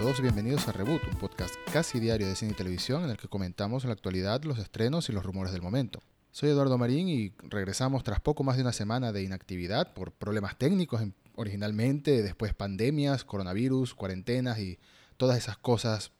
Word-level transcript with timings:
todos 0.00 0.22
bienvenidos 0.22 0.66
a 0.66 0.72
Reboot, 0.72 1.02
un 1.12 1.18
podcast 1.18 1.54
casi 1.74 2.00
diario 2.00 2.26
de 2.26 2.34
cine 2.34 2.52
y 2.52 2.54
televisión 2.54 3.04
en 3.04 3.10
el 3.10 3.18
que 3.18 3.28
comentamos 3.28 3.84
la 3.84 3.92
actualidad, 3.92 4.42
los 4.44 4.58
estrenos 4.58 5.10
y 5.10 5.12
los 5.12 5.22
rumores 5.22 5.52
del 5.52 5.60
momento. 5.60 6.00
Soy 6.30 6.48
Eduardo 6.48 6.78
Marín 6.78 7.06
y 7.10 7.34
regresamos 7.50 8.02
tras 8.02 8.18
poco 8.18 8.42
más 8.42 8.56
de 8.56 8.62
una 8.62 8.72
semana 8.72 9.12
de 9.12 9.22
inactividad 9.22 9.92
por 9.92 10.12
problemas 10.12 10.56
técnicos 10.56 11.02
originalmente, 11.34 12.22
después 12.22 12.54
pandemias, 12.54 13.24
coronavirus, 13.24 13.94
cuarentenas 13.94 14.58
y 14.58 14.78
todas 15.18 15.36
esas 15.36 15.58
cosas 15.58 16.12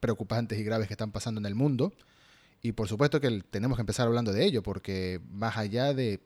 preocupantes 0.00 0.58
y 0.58 0.62
graves 0.62 0.86
que 0.86 0.92
están 0.92 1.10
pasando 1.10 1.40
en 1.40 1.46
el 1.46 1.54
mundo. 1.54 1.94
Y 2.60 2.72
por 2.72 2.88
supuesto 2.88 3.22
que 3.22 3.40
tenemos 3.50 3.78
que 3.78 3.82
empezar 3.82 4.06
hablando 4.06 4.34
de 4.34 4.44
ello, 4.44 4.62
porque 4.62 5.22
más 5.30 5.56
allá 5.56 5.94
de 5.94 6.20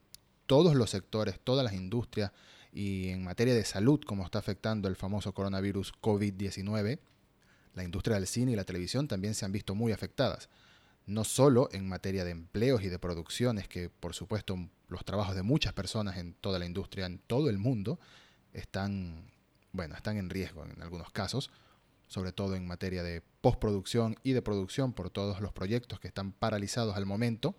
todos 0.46 0.74
los 0.74 0.90
sectores, 0.90 1.38
todas 1.38 1.62
las 1.62 1.74
industrias 1.74 2.32
y 2.72 3.08
en 3.08 3.24
materia 3.24 3.54
de 3.54 3.64
salud, 3.64 4.00
como 4.06 4.24
está 4.24 4.38
afectando 4.38 4.88
el 4.88 4.96
famoso 4.96 5.32
coronavirus 5.32 5.92
COVID-19, 6.00 6.98
la 7.74 7.84
industria 7.84 8.16
del 8.16 8.26
cine 8.26 8.52
y 8.52 8.56
la 8.56 8.64
televisión 8.64 9.08
también 9.08 9.34
se 9.34 9.44
han 9.44 9.52
visto 9.52 9.74
muy 9.74 9.92
afectadas. 9.92 10.48
No 11.06 11.24
solo 11.24 11.68
en 11.72 11.88
materia 11.88 12.24
de 12.24 12.32
empleos 12.32 12.82
y 12.82 12.88
de 12.88 12.98
producciones, 12.98 13.68
que 13.68 13.88
por 13.88 14.14
supuesto 14.14 14.58
los 14.88 15.04
trabajos 15.04 15.34
de 15.34 15.42
muchas 15.42 15.72
personas 15.72 16.18
en 16.18 16.34
toda 16.34 16.58
la 16.58 16.66
industria, 16.66 17.06
en 17.06 17.18
todo 17.18 17.48
el 17.48 17.58
mundo, 17.58 17.98
están, 18.52 19.30
bueno, 19.72 19.94
están 19.94 20.16
en 20.16 20.28
riesgo 20.28 20.64
en 20.64 20.82
algunos 20.82 21.10
casos, 21.10 21.50
sobre 22.08 22.32
todo 22.32 22.56
en 22.56 22.66
materia 22.66 23.02
de 23.02 23.22
postproducción 23.40 24.16
y 24.22 24.32
de 24.32 24.42
producción 24.42 24.92
por 24.92 25.10
todos 25.10 25.40
los 25.40 25.52
proyectos 25.52 26.00
que 26.00 26.08
están 26.08 26.32
paralizados 26.32 26.96
al 26.96 27.06
momento, 27.06 27.54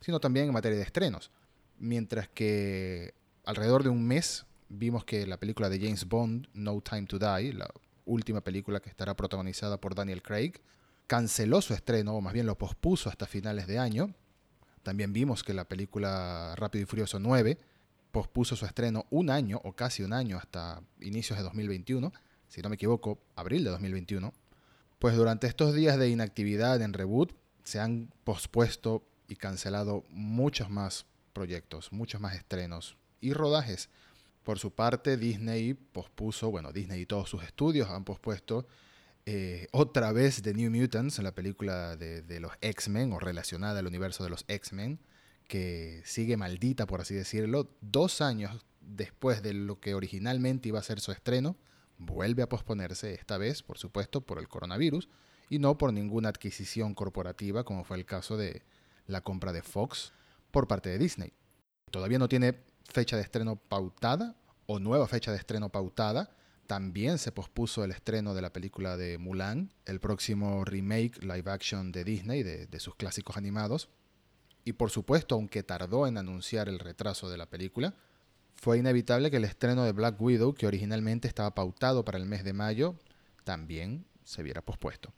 sino 0.00 0.20
también 0.20 0.46
en 0.46 0.52
materia 0.52 0.78
de 0.78 0.84
estrenos. 0.84 1.30
Mientras 1.78 2.28
que 2.28 3.14
alrededor 3.44 3.82
de 3.82 3.88
un 3.90 4.06
mes 4.06 4.46
vimos 4.68 5.04
que 5.04 5.26
la 5.26 5.38
película 5.38 5.68
de 5.68 5.78
James 5.78 6.06
Bond, 6.06 6.48
No 6.54 6.80
Time 6.80 7.06
to 7.06 7.18
Die, 7.18 7.52
la 7.52 7.68
última 8.04 8.40
película 8.40 8.80
que 8.80 8.90
estará 8.90 9.14
protagonizada 9.14 9.80
por 9.80 9.94
Daniel 9.94 10.22
Craig, 10.22 10.52
canceló 11.06 11.60
su 11.60 11.74
estreno, 11.74 12.14
o 12.14 12.20
más 12.20 12.32
bien 12.32 12.46
lo 12.46 12.58
pospuso 12.58 13.08
hasta 13.08 13.26
finales 13.26 13.66
de 13.66 13.78
año. 13.78 14.14
También 14.82 15.12
vimos 15.12 15.42
que 15.42 15.54
la 15.54 15.64
película 15.64 16.54
Rápido 16.56 16.82
y 16.82 16.86
Furioso 16.86 17.18
9 17.18 17.58
pospuso 18.12 18.56
su 18.56 18.64
estreno 18.64 19.06
un 19.10 19.30
año 19.30 19.60
o 19.64 19.72
casi 19.72 20.02
un 20.02 20.12
año 20.12 20.38
hasta 20.38 20.82
inicios 21.00 21.38
de 21.38 21.44
2021 21.44 22.12
si 22.48 22.62
no 22.62 22.68
me 22.70 22.74
equivoco, 22.74 23.18
abril 23.36 23.64
de 23.64 23.70
2021, 23.70 24.32
pues 24.98 25.16
durante 25.16 25.46
estos 25.46 25.74
días 25.74 25.98
de 25.98 26.08
inactividad 26.08 26.80
en 26.82 26.94
Reboot 26.94 27.32
se 27.62 27.78
han 27.78 28.10
pospuesto 28.24 29.06
y 29.28 29.36
cancelado 29.36 30.04
muchos 30.08 30.70
más 30.70 31.06
proyectos, 31.34 31.92
muchos 31.92 32.20
más 32.20 32.34
estrenos 32.34 32.96
y 33.20 33.34
rodajes. 33.34 33.90
Por 34.48 34.58
su 34.58 34.70
parte, 34.70 35.18
Disney 35.18 35.74
pospuso, 35.74 36.50
bueno, 36.50 36.72
Disney 36.72 37.02
y 37.02 37.04
todos 37.04 37.28
sus 37.28 37.42
estudios 37.42 37.90
han 37.90 38.04
pospuesto 38.04 38.66
eh, 39.26 39.66
otra 39.72 40.10
vez 40.10 40.40
The 40.40 40.54
New 40.54 40.70
Mutants, 40.70 41.18
la 41.18 41.34
película 41.34 41.96
de, 41.96 42.22
de 42.22 42.40
los 42.40 42.52
X-Men 42.62 43.12
o 43.12 43.18
relacionada 43.18 43.80
al 43.80 43.86
universo 43.86 44.24
de 44.24 44.30
los 44.30 44.46
X-Men, 44.48 45.00
que 45.48 46.00
sigue 46.06 46.38
maldita, 46.38 46.86
por 46.86 47.02
así 47.02 47.14
decirlo, 47.14 47.76
dos 47.82 48.22
años 48.22 48.64
después 48.80 49.42
de 49.42 49.52
lo 49.52 49.80
que 49.80 49.92
originalmente 49.92 50.70
iba 50.70 50.78
a 50.78 50.82
ser 50.82 51.00
su 51.00 51.12
estreno 51.12 51.54
vuelve 51.98 52.42
a 52.42 52.48
posponerse, 52.48 53.12
esta 53.12 53.36
vez, 53.36 53.62
por 53.62 53.76
supuesto, 53.76 54.22
por 54.22 54.38
el 54.38 54.48
coronavirus 54.48 55.10
y 55.50 55.58
no 55.58 55.76
por 55.76 55.92
ninguna 55.92 56.30
adquisición 56.30 56.94
corporativa, 56.94 57.64
como 57.64 57.84
fue 57.84 57.98
el 57.98 58.06
caso 58.06 58.38
de 58.38 58.62
la 59.06 59.20
compra 59.20 59.52
de 59.52 59.60
Fox 59.60 60.14
por 60.50 60.66
parte 60.66 60.88
de 60.88 60.96
Disney. 60.96 61.34
Todavía 61.90 62.18
no 62.18 62.30
tiene 62.30 62.54
fecha 62.88 63.16
de 63.16 63.22
estreno 63.22 63.56
pautada 63.56 64.34
o 64.66 64.78
nueva 64.78 65.06
fecha 65.06 65.30
de 65.30 65.38
estreno 65.38 65.68
pautada. 65.70 66.30
También 66.66 67.18
se 67.18 67.32
pospuso 67.32 67.84
el 67.84 67.92
estreno 67.92 68.34
de 68.34 68.42
la 68.42 68.52
película 68.52 68.96
de 68.96 69.16
Mulan, 69.16 69.72
el 69.86 70.00
próximo 70.00 70.64
remake 70.64 71.22
live 71.22 71.50
action 71.50 71.92
de 71.92 72.04
Disney 72.04 72.42
de, 72.42 72.80
sus 72.80 72.94
clásicos 72.94 73.36
animados. 73.36 73.88
Y 74.64 74.74
por 74.74 74.90
supuesto, 74.90 75.34
aunque 75.34 75.62
tardó 75.62 76.06
en 76.06 76.18
anunciar 76.18 76.68
el 76.68 76.78
retraso 76.78 77.30
de 77.30 77.38
la 77.38 77.46
película, 77.46 77.94
fue 78.54 78.76
inevitable 78.78 79.30
que 79.30 79.38
el 79.38 79.44
estreno 79.44 79.84
de 79.84 79.92
Black 79.92 80.20
Widow, 80.20 80.52
que 80.52 80.66
originalmente 80.66 81.28
estaba 81.28 81.54
pautado 81.54 82.04
para 82.04 82.18
el 82.18 82.26
mes 82.26 82.44
de 82.44 82.52
mayo, 82.52 82.96
también 83.44 84.04
se 84.24 84.42
viera 84.42 84.60
pospuesto. 84.60 85.14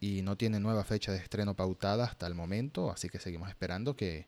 Y 0.00 0.22
no 0.22 0.36
tiene 0.36 0.60
nueva 0.60 0.84
fecha 0.84 1.12
de 1.12 1.18
estreno 1.18 1.54
pautada 1.54 2.04
hasta 2.04 2.26
el 2.26 2.34
momento, 2.34 2.90
así 2.90 3.10
que 3.10 3.18
seguimos 3.18 3.50
esperando 3.50 3.94
que 3.94 4.26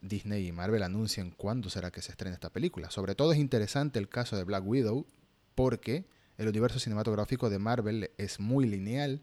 Disney 0.00 0.46
y 0.46 0.52
Marvel 0.52 0.82
anuncien 0.82 1.30
cuándo 1.30 1.70
será 1.70 1.90
que 1.90 2.02
se 2.02 2.12
estrene 2.12 2.34
esta 2.34 2.50
película. 2.50 2.90
Sobre 2.90 3.14
todo 3.14 3.32
es 3.32 3.38
interesante 3.38 3.98
el 3.98 4.08
caso 4.08 4.36
de 4.36 4.44
Black 4.44 4.66
Widow 4.66 5.06
porque 5.54 6.06
el 6.38 6.48
universo 6.48 6.78
cinematográfico 6.78 7.50
de 7.50 7.58
Marvel 7.58 8.10
es 8.16 8.40
muy 8.40 8.66
lineal. 8.66 9.22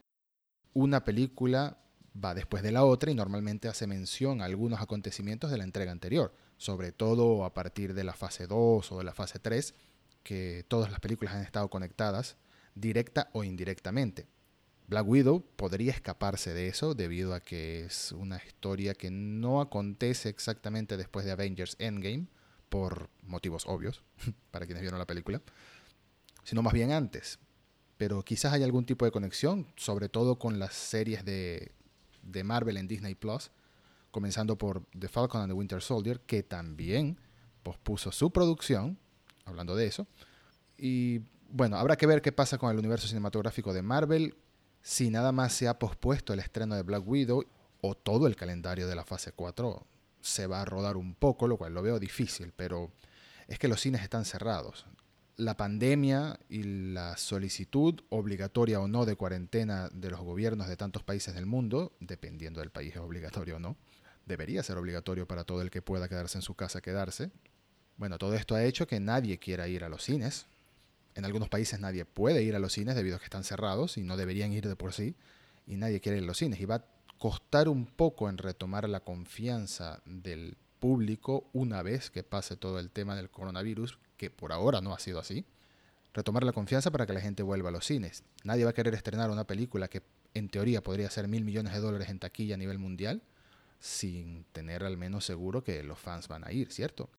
Una 0.74 1.04
película 1.04 1.80
va 2.24 2.34
después 2.34 2.64
de 2.64 2.72
la 2.72 2.84
otra 2.86 3.12
y 3.12 3.16
normalmente 3.16 3.68
hace 3.68 3.88
mención 3.88 4.42
a 4.42 4.46
algunos 4.46 4.82
acontecimientos 4.82 5.52
de 5.52 5.58
la 5.58 5.64
entrega 5.64 5.92
anterior, 5.92 6.34
sobre 6.58 6.92
todo 6.92 7.46
a 7.46 7.54
partir 7.54 7.94
de 7.94 8.04
la 8.04 8.14
fase 8.14 8.48
2 8.48 8.92
o 8.92 8.98
de 8.98 9.04
la 9.04 9.14
fase 9.14 9.40
3, 9.40 9.74
que 10.24 10.66
todas 10.68 10.92
las 10.92 11.00
películas 11.00 11.36
han 11.36 11.44
estado 11.44 11.70
conectadas, 11.70 12.38
directa 12.76 13.30
o 13.34 13.44
indirectamente. 13.44 14.28
Black 14.88 15.08
Widow 15.08 15.44
podría 15.56 15.92
escaparse 15.92 16.54
de 16.54 16.68
eso 16.68 16.96
debido 16.96 17.34
a 17.34 17.42
que 17.42 17.86
es 17.86 18.12
una 18.12 18.38
historia 18.38 18.94
que 18.94 19.12
no 19.12 19.62
acontece 19.62 20.30
exactamente 20.30 20.98
después 20.98 21.26
de 21.26 21.32
Avengers 21.32 21.76
Endgame, 21.80 22.28
por 22.70 23.10
motivos 23.24 23.66
obvios, 23.68 24.04
para 24.52 24.66
quienes 24.66 24.82
vieron 24.82 25.00
la 25.00 25.06
película, 25.06 25.42
sino 26.44 26.62
más 26.62 26.74
bien 26.74 26.92
antes. 26.92 27.40
Pero 27.98 28.24
quizás 28.24 28.54
hay 28.54 28.64
algún 28.64 28.86
tipo 28.86 29.06
de 29.06 29.12
conexión, 29.12 29.68
sobre 29.76 30.08
todo 30.08 30.38
con 30.38 30.60
las 30.60 30.74
series 30.74 31.26
de 31.26 31.72
de 32.28 32.44
Marvel 32.44 32.78
en 32.78 32.88
Disney 32.88 33.16
Plus, 33.16 33.52
comenzando 34.12 34.58
por 34.58 34.86
The 34.98 35.08
Falcon 35.08 35.42
and 35.42 35.52
the 35.52 35.54
Winter 35.54 35.82
Soldier, 35.82 36.20
que 36.22 36.44
también 36.44 37.18
pospuso 37.64 38.12
su 38.12 38.32
producción, 38.32 38.98
hablando 39.46 39.76
de 39.76 39.88
eso. 39.88 40.08
Y 40.78 41.22
bueno, 41.50 41.78
habrá 41.78 41.96
que 41.96 42.06
ver 42.06 42.22
qué 42.22 42.32
pasa 42.32 42.58
con 42.58 42.72
el 42.72 42.78
universo 42.78 43.08
cinematográfico 43.08 43.74
de 43.74 43.82
Marvel, 43.82 44.36
si 44.88 45.10
nada 45.10 45.34
más 45.34 45.52
se 45.52 45.68
ha 45.68 45.80
pospuesto 45.80 46.32
el 46.32 46.40
estreno 46.40 46.76
de 46.76 46.84
Black 46.84 47.06
Widow 47.06 47.44
o 47.82 47.96
todo 47.96 48.28
el 48.28 48.38
calendario 48.38 48.88
de 48.88 48.96
la 48.96 49.04
fase 49.04 49.34
4 49.34 49.86
se 50.22 50.48
va 50.48 50.62
a 50.62 50.66
rodar 50.66 50.96
un 50.96 51.14
poco, 51.14 51.48
lo 51.50 51.58
cual 51.58 51.74
lo 51.74 51.82
veo 51.82 52.00
difícil, 52.00 52.54
pero 52.56 52.92
es 53.50 53.60
que 53.60 53.68
los 53.68 53.82
cines 53.82 54.02
están 54.02 54.24
cerrados 54.24 54.86
la 55.38 55.56
pandemia 55.56 56.40
y 56.50 56.64
la 56.64 57.16
solicitud 57.16 58.02
obligatoria 58.10 58.80
o 58.80 58.88
no 58.88 59.06
de 59.06 59.16
cuarentena 59.16 59.88
de 59.90 60.10
los 60.10 60.22
gobiernos 60.22 60.68
de 60.68 60.78
tantos 60.78 61.04
países 61.04 61.36
del 61.36 61.46
mundo, 61.46 61.92
dependiendo 62.00 62.60
del 62.60 62.72
país 62.72 62.96
es 62.96 63.02
obligatorio 63.02 63.58
o 63.58 63.60
no, 63.60 63.78
debería 64.26 64.64
ser 64.64 64.78
obligatorio 64.78 65.28
para 65.28 65.44
todo 65.44 65.62
el 65.62 65.70
que 65.70 65.84
pueda 65.84 66.10
quedarse 66.10 66.40
en 66.40 66.42
su 66.42 66.56
casa 66.56 66.82
quedarse. 66.82 67.30
Bueno, 67.98 68.18
todo 68.18 68.34
esto 68.34 68.56
ha 68.56 68.64
hecho 68.64 68.88
que 68.88 69.00
nadie 69.00 69.38
quiera 69.38 69.68
ir 69.68 69.84
a 69.84 69.90
los 69.90 70.04
cines. 70.04 70.48
En 71.18 71.26
algunos 71.26 71.50
países 71.50 71.80
nadie 71.80 72.06
puede 72.06 72.44
ir 72.44 72.56
a 72.56 72.60
los 72.60 72.74
cines 72.74 72.96
debido 72.96 73.16
a 73.16 73.20
que 73.20 73.26
están 73.26 73.44
cerrados 73.44 73.98
y 73.98 74.04
no 74.04 74.18
deberían 74.18 74.54
ir 74.54 74.68
de 74.68 74.76
por 74.76 74.94
sí. 74.94 75.16
Y 75.66 75.76
nadie 75.76 76.00
quiere 76.00 76.20
ir 76.20 76.24
a 76.24 76.28
los 76.28 76.38
cines. 76.38 76.62
Y 76.62 76.66
va 76.66 76.76
a 76.76 76.86
costar 77.18 77.70
un 77.70 77.88
poco 77.88 78.30
en 78.30 78.38
retomar 78.38 78.88
la 78.88 79.00
confianza 79.00 80.00
del 80.06 80.58
público 80.80 81.50
una 81.54 81.82
vez 81.82 82.12
que 82.12 82.22
pase 82.22 82.56
todo 82.56 82.78
el 82.78 82.92
tema 82.92 83.16
del 83.16 83.32
coronavirus, 83.32 83.98
que 84.16 84.30
por 84.30 84.52
ahora 84.52 84.80
no 84.80 84.94
ha 84.94 85.00
sido 85.00 85.20
así, 85.20 85.44
retomar 86.14 86.44
la 86.44 86.54
confianza 86.54 86.92
para 86.92 87.08
que 87.08 87.14
la 87.14 87.22
gente 87.22 87.42
vuelva 87.42 87.70
a 87.70 87.72
los 87.72 87.88
cines. 87.88 88.24
Nadie 88.44 88.66
va 88.66 88.70
a 88.70 88.76
querer 88.76 88.94
estrenar 88.94 89.32
una 89.32 89.48
película 89.48 89.88
que 89.88 90.04
en 90.36 90.50
teoría 90.50 90.84
podría 90.84 91.10
ser 91.10 91.28
mil 91.28 91.44
millones 91.44 91.74
de 91.74 91.80
dólares 91.80 92.10
en 92.10 92.20
taquilla 92.20 92.54
a 92.54 92.60
nivel 92.60 92.78
mundial 92.78 93.24
sin 93.80 94.46
tener 94.52 94.84
al 94.84 94.98
menos 94.98 95.26
seguro 95.26 95.64
que 95.64 95.82
los 95.82 95.98
fans 95.98 96.28
van 96.28 96.44
a 96.44 96.52
ir, 96.52 96.72
¿cierto? 96.72 97.10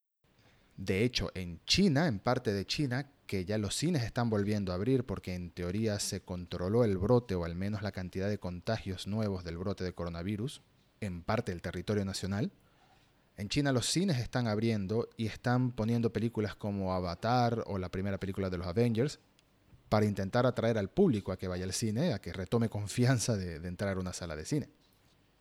De 0.79 1.03
hecho, 1.03 1.29
en 1.35 1.59
China, 1.65 2.07
en 2.07 2.19
parte 2.19 2.53
de 2.53 2.65
China, 2.65 3.11
que 3.27 3.43
ya 3.43 3.57
los 3.57 3.75
cines 3.75 4.03
están 4.03 4.29
volviendo 4.29 4.71
a 4.71 4.75
abrir 4.75 5.03
porque 5.03 5.35
en 5.35 5.51
teoría 5.51 5.99
se 5.99 6.21
controló 6.21 6.85
el 6.85 6.97
brote 6.97 7.35
o 7.35 7.43
al 7.43 7.53
menos 7.53 7.81
la 7.81 7.91
cantidad 7.91 8.29
de 8.29 8.39
contagios 8.39 9.05
nuevos 9.05 9.43
del 9.43 9.57
brote 9.57 9.83
de 9.83 9.93
coronavirus, 9.93 10.61
en 11.01 11.21
parte 11.21 11.51
del 11.51 11.61
territorio 11.61 12.05
nacional, 12.05 12.53
en 13.35 13.47
China 13.47 13.71
los 13.71 13.85
cines 13.85 14.19
están 14.19 14.47
abriendo 14.47 15.07
y 15.15 15.27
están 15.27 15.71
poniendo 15.71 16.11
películas 16.11 16.55
como 16.55 16.93
Avatar 16.93 17.63
o 17.67 17.77
la 17.77 17.89
primera 17.89 18.17
película 18.17 18.49
de 18.49 18.57
los 18.57 18.67
Avengers 18.67 19.19
para 19.87 20.05
intentar 20.05 20.45
atraer 20.45 20.77
al 20.77 20.89
público 20.89 21.31
a 21.31 21.37
que 21.37 21.47
vaya 21.47 21.63
al 21.63 21.71
cine, 21.71 22.13
a 22.13 22.19
que 22.19 22.33
retome 22.33 22.69
confianza 22.69 23.37
de, 23.37 23.55
entrar 23.67 23.95
a 23.95 23.99
una 23.99 24.11
sala 24.11 24.35
de 24.35 24.43
cine. 24.45 24.69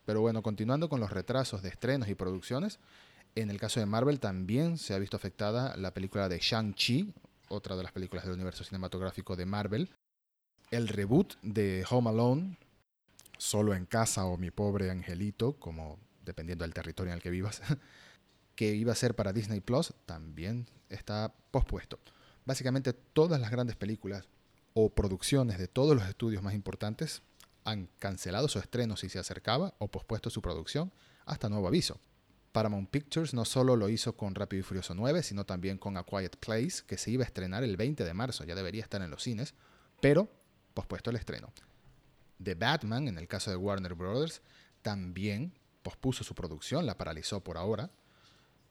Pero 0.04 0.20
bueno, 0.20 0.42
continuando 0.42 0.88
con 0.88 1.00
los 1.00 1.10
retrasos 1.10 1.60
de 1.62 1.70
estrenos 1.70 2.08
y 2.08 2.14
producciones, 2.14 2.78
en 3.40 3.50
el 3.50 3.58
caso 3.58 3.80
de 3.80 3.86
Marvel 3.86 4.20
también 4.20 4.78
se 4.78 4.94
ha 4.94 4.98
visto 4.98 5.16
afectada 5.16 5.76
la 5.76 5.92
película 5.92 6.28
de 6.28 6.38
Shang-Chi, 6.38 7.12
otra 7.48 7.76
de 7.76 7.82
las 7.82 7.92
películas 7.92 8.24
del 8.24 8.34
universo 8.34 8.64
cinematográfico 8.64 9.36
de 9.36 9.46
Marvel, 9.46 9.90
el 10.70 10.88
reboot 10.88 11.34
de 11.42 11.84
Home 11.90 12.10
Alone, 12.10 12.58
Solo 13.38 13.74
en 13.74 13.86
casa 13.86 14.24
o 14.24 14.36
Mi 14.36 14.50
pobre 14.50 14.90
angelito, 14.90 15.52
como 15.52 16.00
dependiendo 16.24 16.64
del 16.64 16.74
territorio 16.74 17.12
en 17.12 17.18
el 17.18 17.22
que 17.22 17.30
vivas, 17.30 17.62
que 18.56 18.74
iba 18.74 18.90
a 18.92 18.96
ser 18.96 19.14
para 19.14 19.32
Disney 19.32 19.60
Plus, 19.60 19.94
también 20.06 20.66
está 20.88 21.32
pospuesto. 21.52 22.00
Básicamente 22.44 22.92
todas 22.92 23.40
las 23.40 23.52
grandes 23.52 23.76
películas 23.76 24.26
o 24.74 24.90
producciones 24.90 25.58
de 25.58 25.68
todos 25.68 25.94
los 25.94 26.08
estudios 26.08 26.42
más 26.42 26.54
importantes 26.54 27.22
han 27.64 27.88
cancelado 27.98 28.48
su 28.48 28.58
estreno 28.58 28.96
si 28.96 29.08
se 29.08 29.20
acercaba 29.20 29.74
o 29.78 29.88
pospuesto 29.88 30.30
su 30.30 30.42
producción 30.42 30.90
hasta 31.24 31.48
nuevo 31.48 31.68
aviso. 31.68 32.00
Paramount 32.52 32.90
Pictures 32.90 33.34
no 33.34 33.44
solo 33.44 33.76
lo 33.76 33.88
hizo 33.88 34.16
con 34.16 34.34
Rápido 34.34 34.60
y 34.60 34.62
Furioso 34.62 34.94
9, 34.94 35.22
sino 35.22 35.44
también 35.44 35.78
con 35.78 35.96
A 35.96 36.04
Quiet 36.04 36.36
Place, 36.36 36.82
que 36.86 36.98
se 36.98 37.10
iba 37.10 37.24
a 37.24 37.26
estrenar 37.26 37.62
el 37.62 37.76
20 37.76 38.04
de 38.04 38.14
marzo, 38.14 38.44
ya 38.44 38.54
debería 38.54 38.82
estar 38.82 39.02
en 39.02 39.10
los 39.10 39.22
cines, 39.22 39.54
pero 40.00 40.28
pospuesto 40.74 41.10
el 41.10 41.16
estreno. 41.16 41.52
The 42.42 42.54
Batman, 42.54 43.08
en 43.08 43.18
el 43.18 43.26
caso 43.28 43.50
de 43.50 43.56
Warner 43.56 43.94
Bros., 43.94 44.42
también 44.82 45.52
pospuso 45.82 46.24
su 46.24 46.34
producción, 46.34 46.86
la 46.86 46.96
paralizó 46.96 47.42
por 47.42 47.56
ahora, 47.56 47.90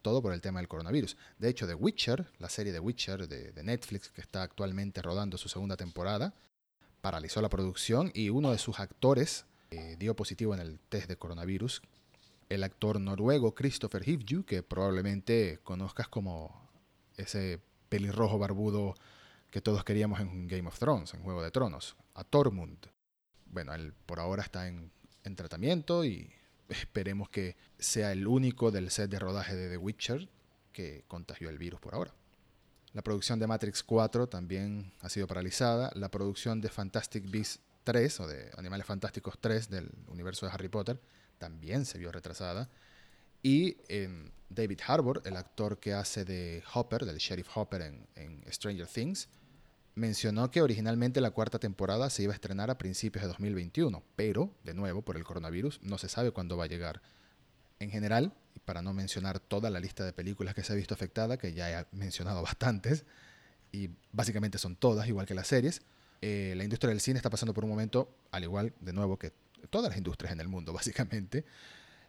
todo 0.02 0.22
por 0.22 0.34
el 0.34 0.42
tema 0.42 0.60
del 0.60 0.68
coronavirus. 0.68 1.18
De 1.38 1.50
hecho, 1.50 1.68
The 1.68 1.74
Witcher, 1.74 2.28
la 2.40 2.50
serie 2.50 2.72
de 2.72 2.80
Witcher 2.80 3.28
de, 3.28 3.64
Netflix, 3.64 4.10
que 4.10 4.22
está 4.22 4.44
actualmente 4.44 5.02
rodando 5.02 5.38
su 5.38 5.50
segunda 5.50 5.76
temporada, 5.76 6.34
paralizó 7.02 7.42
la 7.42 7.50
producción 7.50 8.12
y 8.14 8.30
uno 8.30 8.52
de 8.52 8.58
sus 8.58 8.80
actores 8.80 9.46
eh, 9.70 9.96
dio 10.00 10.16
positivo 10.16 10.54
en 10.54 10.62
el 10.62 10.80
test 10.80 11.10
de 11.10 11.18
coronavirus. 11.18 11.82
El 12.50 12.64
actor 12.64 13.00
noruego 13.00 13.54
Christopher 13.54 14.08
Hivju, 14.08 14.44
que 14.44 14.64
probablemente 14.64 15.60
conozcas 15.64 16.08
como 16.08 16.70
ese 17.18 17.60
pelirrojo 17.90 18.38
barbudo 18.38 18.96
que 19.52 19.62
todos 19.62 19.84
queríamos 19.84 20.20
en 20.20 20.48
Game 20.48 20.68
of 20.68 20.78
Thrones, 20.78 21.14
en 21.14 21.22
Juego 21.24 21.42
de 21.42 21.52
Tronos, 21.52 21.96
a 22.14 22.24
Tormund. 22.24 22.88
Bueno, 23.46 23.74
él 23.74 23.94
por 24.06 24.20
ahora 24.20 24.44
está 24.44 24.68
en, 24.68 24.92
en 25.24 25.36
tratamiento 25.36 26.06
y 26.06 26.32
esperemos 26.70 27.30
que 27.30 27.56
sea 27.78 28.12
el 28.12 28.28
único 28.28 28.72
del 28.72 28.92
set 28.92 29.10
de 29.10 29.20
rodaje 29.20 29.56
de 29.56 29.70
The 29.70 29.78
Witcher 29.78 30.30
que 30.72 31.04
contagió 31.08 31.50
el 31.50 31.58
virus 31.58 31.80
por 31.80 31.96
ahora. 31.96 32.14
La 32.94 33.02
producción 33.02 33.40
de 33.40 33.48
Matrix 33.48 33.84
4 33.84 34.28
también 34.28 34.94
ha 35.02 35.10
sido 35.10 35.28
paralizada. 35.28 35.92
La 35.96 36.10
producción 36.10 36.62
de 36.62 36.70
Fantastic 36.70 37.30
Beasts 37.30 37.60
3 37.84 38.20
o 38.22 38.28
de 38.28 38.52
Animales 38.58 38.86
Fantásticos 38.86 39.38
3 39.40 39.70
del 39.70 39.90
universo 40.08 40.46
de 40.46 40.52
Harry 40.52 40.68
Potter 40.68 41.00
también 41.38 41.86
se 41.86 41.98
vio 41.98 42.12
retrasada. 42.12 42.70
Y 43.44 43.78
David 44.50 44.80
Harbour, 44.86 45.22
el 45.26 45.38
actor 45.38 45.80
que 45.80 45.94
hace 45.94 46.26
de 46.26 46.64
Hopper, 46.74 47.06
del 47.06 47.18
Sheriff 47.18 47.56
Hopper 47.56 47.82
en, 47.82 48.08
en 48.16 48.44
Stranger 48.52 48.88
Things, 48.88 49.30
mencionó 49.98 50.52
que 50.52 50.62
originalmente 50.62 51.22
la 51.22 51.32
cuarta 51.32 51.60
temporada 51.60 52.10
se 52.10 52.24
iba 52.24 52.32
a 52.32 52.36
estrenar 52.36 52.70
a 52.70 52.78
principios 52.78 53.24
de 53.24 53.28
2021, 53.30 54.04
pero, 54.16 54.54
de 54.64 54.74
nuevo, 54.74 55.02
por 55.02 55.18
el 55.18 55.24
coronavirus, 55.24 55.82
no 55.82 55.98
se 55.98 56.08
sabe 56.08 56.32
cuándo 56.32 56.56
va 56.56 56.66
a 56.66 56.68
llegar. 56.68 57.02
En 57.80 57.90
general, 57.90 58.34
y 58.56 58.60
para 58.60 58.82
no 58.82 58.94
mencionar 58.94 59.40
toda 59.40 59.70
la 59.70 59.80
lista 59.80 60.06
de 60.06 60.14
películas 60.14 60.54
que 60.54 60.64
se 60.64 60.74
ha 60.74 60.76
visto 60.76 60.94
afectada, 60.94 61.38
que 61.38 61.54
ya 61.54 61.82
he 61.82 61.86
mencionado 61.92 62.42
bastantes, 62.44 63.06
y 63.72 63.90
básicamente 64.12 64.58
son 64.60 64.76
todas, 64.76 65.08
igual 65.08 65.26
que 65.26 65.34
las 65.34 65.48
series, 65.48 65.82
eh, 66.22 66.54
la 66.56 66.64
industria 66.64 66.90
del 66.90 67.02
cine 67.02 67.18
está 67.18 67.30
pasando 67.30 67.54
por 67.54 67.64
un 67.64 67.70
momento, 67.70 68.16
al 68.32 68.44
igual, 68.44 68.74
de 68.80 68.94
nuevo, 68.94 69.18
que 69.18 69.34
todas 69.70 69.90
las 69.90 69.98
industrias 69.98 70.34
en 70.34 70.40
el 70.40 70.48
mundo, 70.48 70.74
básicamente, 70.74 71.46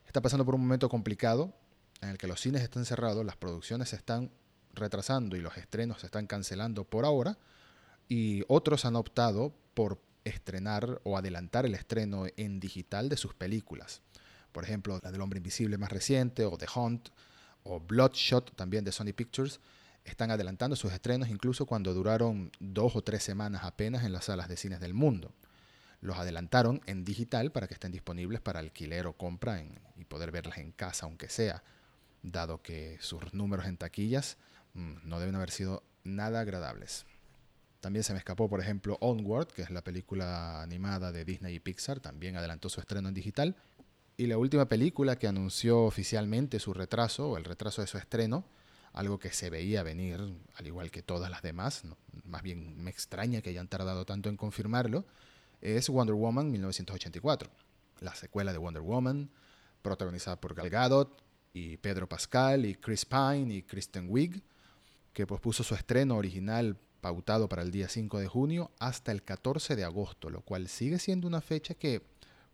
está 0.07 0.21
pasando 0.21 0.45
por 0.45 0.55
un 0.55 0.63
momento 0.63 0.89
complicado 0.89 1.55
en 2.01 2.11
el 2.11 2.19
que 2.19 2.27
los 2.27 2.41
cines 2.41 2.63
están 2.63 2.85
cerrados, 2.85 3.25
las 3.25 3.37
producciones 3.37 3.91
se 3.91 3.97
están 3.97 4.31
retrasando 4.73 5.37
y 5.37 5.41
los 5.41 5.57
estrenos 5.57 6.01
se 6.01 6.07
están 6.07 6.27
cancelando 6.27 6.85
por 6.85 7.05
ahora, 7.05 7.39
y 8.09 8.43
otros 8.49 8.85
han 8.85 8.97
optado 8.97 9.55
por 9.75 10.01
estrenar 10.25 11.01
o 11.05 11.17
adelantar 11.17 11.67
el 11.67 11.75
estreno 11.75 12.27
en 12.37 12.61
digital 12.61 13.09
de 13.09 13.17
sus 13.17 13.35
películas. 13.35 14.03
Por 14.53 14.65
ejemplo, 14.65 14.99
la 15.03 15.11
del 15.11 15.21
Hombre 15.21 15.39
Invisible 15.39 15.79
más 15.79 15.91
reciente, 15.91 16.45
o 16.45 16.57
The 16.57 16.67
Hunt, 16.75 17.09
o 17.65 17.81
Bloodshot 17.81 18.55
también 18.57 18.85
de 18.85 18.93
Sony 18.93 19.13
Pictures, 19.15 19.61
están 20.05 20.31
adelantando 20.31 20.75
sus 20.75 20.93
estrenos 20.93 21.29
incluso 21.29 21.67
cuando 21.67 21.93
duraron 21.93 22.51
dos 22.61 22.97
o 22.97 23.03
tres 23.03 23.23
semanas 23.23 23.65
apenas 23.65 24.05
en 24.05 24.13
las 24.13 24.27
salas 24.27 24.49
de 24.49 24.57
cines 24.57 24.81
del 24.81 24.95
mundo. 24.95 25.33
Los 26.01 26.19
adelantaron 26.19 26.81
en 26.87 27.05
digital 27.05 27.51
para 27.51 27.67
que 27.67 27.75
estén 27.75 27.93
disponibles 27.93 28.41
para 28.41 28.61
alquiler 28.61 29.07
o 29.07 29.15
compra 29.15 29.63
y 29.97 30.05
poder 30.05 30.31
verlas 30.31 30.59
en 30.59 30.73
casa, 30.73 31.07
aunque 31.07 31.29
sea, 31.29 31.63
dado 32.23 32.63
que 32.63 32.99
sus 33.01 33.33
números 33.35 33.67
en 33.67 33.77
taquillas 33.77 34.39
mm, 34.75 35.09
no 35.09 35.19
deben 35.19 35.35
haber 35.35 35.51
sido 35.51 35.83
nada 36.05 36.41
agradables. 36.41 37.07
También 37.81 38.03
se 38.03 38.13
me 38.13 38.19
escapó, 38.19 38.49
por 38.49 38.61
ejemplo, 38.61 38.99
Onward, 39.01 39.49
que 39.49 39.63
es 39.63 39.71
la 39.71 39.83
película 39.83 40.63
animada 40.63 41.13
de 41.13 41.25
Disney 41.25 41.55
y 41.55 41.61
Pixar, 41.61 42.01
también 42.01 42.37
adelantó 42.37 42.69
su 42.69 42.81
estreno 42.81 43.09
en 43.09 43.15
digital. 43.15 43.57
Y 44.17 44.27
la 44.27 44.37
última 44.37 44.69
película 44.69 45.17
que 45.17 45.29
anunció 45.29 45.85
oficialmente 45.85 46.59
su 46.59 46.75
retraso, 46.75 47.31
o 47.31 47.37
el 47.37 47.45
retraso 47.45 47.81
de 47.81 47.87
su 47.87 47.97
estreno, 47.97 48.45
algo 48.93 49.21
que 49.21 49.31
se 49.31 49.49
veía 49.49 49.85
venir, 49.85 50.19
al 50.57 50.67
igual 50.67 50.91
que 50.91 51.03
todas 51.03 51.31
las 51.31 51.43
demás, 51.43 51.85
más 52.25 52.43
bien 52.43 52.83
me 52.83 52.91
extraña 52.91 53.43
que 53.43 53.51
hayan 53.51 53.69
tardado 53.69 54.05
tanto 54.05 54.29
en 54.29 54.37
confirmarlo, 54.37 55.05
es 55.61 55.89
Wonder 55.89 56.15
Woman 56.15 56.51
1984, 56.51 57.51
la 58.01 58.15
secuela 58.15 58.53
de 58.53 58.59
Wonder 58.59 58.83
Woman, 58.83 59.31
protagonizada 59.83 60.41
por 60.41 60.55
Gal 60.55 60.71
Gadot 60.71 61.23
y 61.53 61.77
Pedro 61.79 62.09
Pascal 62.09 62.67
y 62.67 62.75
Chris 62.75 63.05
Pine 63.05 63.55
y 63.55 63.63
Kristen 63.63 64.07
Wiig, 64.09 64.43
que 65.13 65.27
pospuso 65.27 65.65
su 65.65 65.75
estreno 65.75 66.17
original 66.17 66.77
pautado 67.01 67.49
para 67.49 67.63
el 67.63 67.71
día 67.71 67.89
5 67.89 68.19
de 68.19 68.29
junio 68.29 68.71
hasta 68.79 69.13
el 69.13 69.23
14 69.23 69.77
de 69.77 69.85
agosto, 69.85 70.31
lo 70.31 70.43
cual 70.43 70.69
sigue 70.69 70.99
siendo 70.99 71.27
una 71.27 71.41
fecha 71.41 71.75
que 71.75 72.03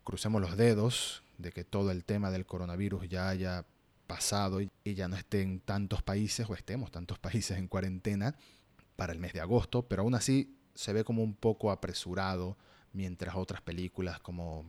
crucemos 0.03 0.41
los 0.41 0.55
dedos 0.55 1.23
de 1.37 1.51
que 1.51 1.63
todo 1.63 1.91
el 1.91 2.05
tema 2.05 2.31
del 2.31 2.45
coronavirus 2.45 3.09
ya 3.09 3.29
haya 3.29 3.65
pasado 4.07 4.61
y 4.61 4.69
ya 4.83 5.07
no 5.07 5.15
esté 5.15 5.41
en 5.41 5.59
tantos 5.59 6.03
países 6.03 6.47
o 6.49 6.53
estemos 6.53 6.91
tantos 6.91 7.19
países 7.25 7.57
en 7.57 7.67
cuarentena 7.67 8.35
para 8.95 9.13
el 9.13 9.19
mes 9.19 9.33
de 9.33 9.41
agosto, 9.41 9.87
pero 9.87 10.03
aún 10.03 10.15
así 10.15 10.57
se 10.73 10.93
ve 10.93 11.03
como 11.03 11.23
un 11.23 11.35
poco 11.35 11.71
apresurado 11.71 12.57
mientras 12.95 13.35
otras 13.35 13.61
películas 13.61 14.19
como 14.19 14.65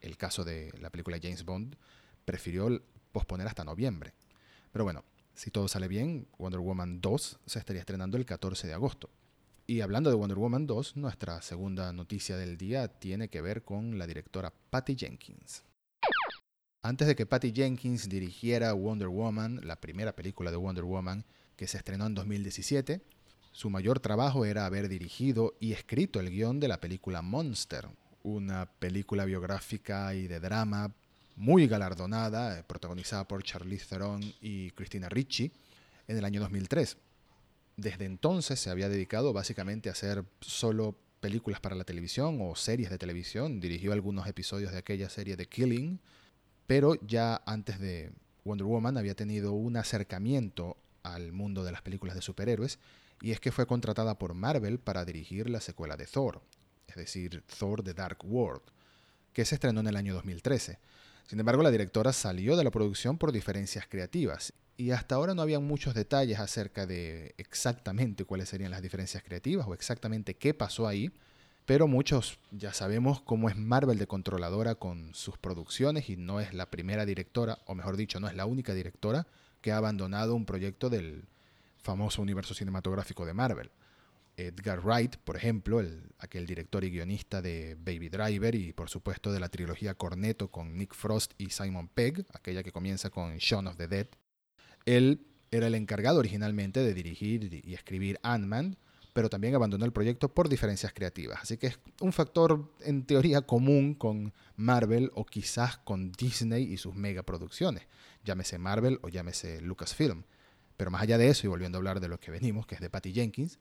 el 0.00 0.16
caso 0.16 0.44
de 0.44 0.72
la 0.80 0.90
película 0.90 1.18
James 1.22 1.44
Bond 1.44 1.76
prefirió 2.24 2.82
posponer 3.12 3.46
hasta 3.46 3.64
noviembre. 3.64 4.14
Pero 4.72 4.84
bueno, 4.84 5.04
si 5.34 5.50
todo 5.50 5.68
sale 5.68 5.88
bien, 5.88 6.26
Wonder 6.38 6.60
Woman 6.60 7.00
2 7.00 7.40
se 7.46 7.58
estaría 7.58 7.80
estrenando 7.80 8.16
el 8.16 8.26
14 8.26 8.66
de 8.66 8.74
agosto. 8.74 9.10
Y 9.66 9.82
hablando 9.82 10.10
de 10.10 10.16
Wonder 10.16 10.38
Woman 10.38 10.66
2, 10.66 10.96
nuestra 10.96 11.42
segunda 11.42 11.92
noticia 11.92 12.36
del 12.36 12.56
día 12.56 12.88
tiene 12.88 13.28
que 13.28 13.42
ver 13.42 13.62
con 13.62 13.98
la 13.98 14.06
directora 14.06 14.52
Patty 14.70 14.96
Jenkins. 14.96 15.62
Antes 16.82 17.06
de 17.06 17.16
que 17.16 17.26
Patty 17.26 17.52
Jenkins 17.52 18.08
dirigiera 18.08 18.72
Wonder 18.72 19.08
Woman, 19.08 19.60
la 19.62 19.80
primera 19.80 20.16
película 20.16 20.50
de 20.50 20.56
Wonder 20.56 20.84
Woman 20.84 21.24
que 21.56 21.66
se 21.66 21.76
estrenó 21.76 22.06
en 22.06 22.14
2017, 22.14 23.02
su 23.58 23.70
mayor 23.70 23.98
trabajo 23.98 24.44
era 24.44 24.66
haber 24.66 24.88
dirigido 24.88 25.56
y 25.58 25.72
escrito 25.72 26.20
el 26.20 26.30
guion 26.30 26.60
de 26.60 26.68
la 26.68 26.80
película 26.80 27.22
Monster, 27.22 27.88
una 28.22 28.66
película 28.66 29.24
biográfica 29.24 30.14
y 30.14 30.28
de 30.28 30.38
drama 30.38 30.94
muy 31.34 31.66
galardonada, 31.66 32.56
eh, 32.56 32.62
protagonizada 32.62 33.26
por 33.26 33.42
Charlize 33.42 33.84
Theron 33.88 34.22
y 34.40 34.70
Christina 34.70 35.08
Ricci, 35.08 35.50
en 36.06 36.18
el 36.18 36.24
año 36.24 36.40
2003. 36.40 36.98
Desde 37.76 38.04
entonces 38.04 38.60
se 38.60 38.70
había 38.70 38.88
dedicado 38.88 39.32
básicamente 39.32 39.88
a 39.88 39.92
hacer 39.92 40.24
solo 40.40 40.94
películas 41.18 41.58
para 41.58 41.74
la 41.74 41.82
televisión 41.82 42.38
o 42.40 42.54
series 42.54 42.90
de 42.90 42.98
televisión. 42.98 43.58
Dirigió 43.58 43.92
algunos 43.92 44.28
episodios 44.28 44.70
de 44.70 44.78
aquella 44.78 45.10
serie 45.10 45.34
de 45.34 45.46
Killing, 45.46 45.98
pero 46.68 46.94
ya 47.04 47.42
antes 47.44 47.80
de 47.80 48.12
Wonder 48.44 48.68
Woman 48.68 48.98
había 48.98 49.16
tenido 49.16 49.50
un 49.50 49.76
acercamiento 49.76 50.76
al 51.02 51.32
mundo 51.32 51.64
de 51.64 51.72
las 51.72 51.82
películas 51.82 52.14
de 52.14 52.22
superhéroes 52.22 52.78
y 53.20 53.32
es 53.32 53.40
que 53.40 53.52
fue 53.52 53.66
contratada 53.66 54.18
por 54.18 54.34
Marvel 54.34 54.78
para 54.78 55.04
dirigir 55.04 55.50
la 55.50 55.60
secuela 55.60 55.96
de 55.96 56.06
Thor, 56.06 56.40
es 56.86 56.96
decir, 56.96 57.42
Thor 57.58 57.82
The 57.82 57.94
Dark 57.94 58.18
World, 58.24 58.62
que 59.32 59.44
se 59.44 59.56
estrenó 59.56 59.80
en 59.80 59.88
el 59.88 59.96
año 59.96 60.14
2013. 60.14 60.78
Sin 61.26 61.40
embargo, 61.40 61.62
la 61.62 61.70
directora 61.70 62.12
salió 62.12 62.56
de 62.56 62.64
la 62.64 62.70
producción 62.70 63.18
por 63.18 63.32
diferencias 63.32 63.86
creativas 63.86 64.54
y 64.76 64.92
hasta 64.92 65.16
ahora 65.16 65.34
no 65.34 65.42
habían 65.42 65.64
muchos 65.64 65.92
detalles 65.94 66.38
acerca 66.38 66.86
de 66.86 67.34
exactamente 67.36 68.24
cuáles 68.24 68.48
serían 68.48 68.70
las 68.70 68.80
diferencias 68.80 69.22
creativas 69.22 69.66
o 69.66 69.74
exactamente 69.74 70.34
qué 70.34 70.54
pasó 70.54 70.86
ahí, 70.86 71.12
pero 71.66 71.86
muchos 71.86 72.38
ya 72.50 72.72
sabemos 72.72 73.20
cómo 73.20 73.50
es 73.50 73.56
Marvel 73.56 73.98
de 73.98 74.06
controladora 74.06 74.76
con 74.76 75.12
sus 75.14 75.36
producciones 75.36 76.08
y 76.08 76.16
no 76.16 76.40
es 76.40 76.54
la 76.54 76.70
primera 76.70 77.04
directora, 77.04 77.58
o 77.66 77.74
mejor 77.74 77.96
dicho, 77.96 78.20
no 78.20 78.28
es 78.28 78.34
la 78.34 78.46
única 78.46 78.72
directora 78.72 79.26
que 79.60 79.72
ha 79.72 79.76
abandonado 79.76 80.34
un 80.34 80.46
proyecto 80.46 80.88
del 80.88 81.24
famoso 81.82 82.22
universo 82.22 82.54
cinematográfico 82.54 83.24
de 83.24 83.34
Marvel. 83.34 83.70
Edgar 84.36 84.80
Wright, 84.84 85.16
por 85.16 85.36
ejemplo, 85.36 85.80
el, 85.80 86.12
aquel 86.18 86.46
director 86.46 86.84
y 86.84 86.90
guionista 86.90 87.42
de 87.42 87.74
Baby 87.74 88.08
Driver 88.08 88.54
y 88.54 88.72
por 88.72 88.88
supuesto 88.88 89.32
de 89.32 89.40
la 89.40 89.48
trilogía 89.48 89.94
Cornetto 89.94 90.48
con 90.48 90.76
Nick 90.76 90.94
Frost 90.94 91.32
y 91.38 91.50
Simon 91.50 91.88
Pegg, 91.88 92.24
aquella 92.32 92.62
que 92.62 92.70
comienza 92.70 93.10
con 93.10 93.36
Shaun 93.36 93.66
of 93.66 93.76
the 93.76 93.88
Dead. 93.88 94.06
Él 94.86 95.26
era 95.50 95.66
el 95.66 95.74
encargado 95.74 96.20
originalmente 96.20 96.80
de 96.80 96.94
dirigir 96.94 97.62
y 97.64 97.74
escribir 97.74 98.20
Ant-Man, 98.22 98.76
pero 99.12 99.28
también 99.28 99.54
abandonó 99.54 99.84
el 99.84 99.92
proyecto 99.92 100.32
por 100.32 100.48
diferencias 100.48 100.92
creativas. 100.92 101.40
Así 101.42 101.56
que 101.56 101.68
es 101.68 101.80
un 102.00 102.12
factor 102.12 102.72
en 102.80 103.04
teoría 103.04 103.42
común 103.42 103.94
con 103.94 104.32
Marvel 104.56 105.10
o 105.14 105.24
quizás 105.24 105.78
con 105.78 106.12
Disney 106.12 106.62
y 106.62 106.76
sus 106.76 106.94
megaproducciones, 106.94 107.88
llámese 108.22 108.58
Marvel 108.58 109.00
o 109.02 109.08
llámese 109.08 109.60
Lucasfilm. 109.60 110.22
Pero 110.78 110.92
más 110.92 111.02
allá 111.02 111.18
de 111.18 111.28
eso, 111.28 111.46
y 111.46 111.50
volviendo 111.50 111.76
a 111.76 111.80
hablar 111.80 112.00
de 112.00 112.08
lo 112.08 112.18
que 112.20 112.30
venimos, 112.30 112.64
que 112.66 112.76
es 112.76 112.80
de 112.80 112.88
Patty 112.88 113.12
Jenkins, 113.12 113.58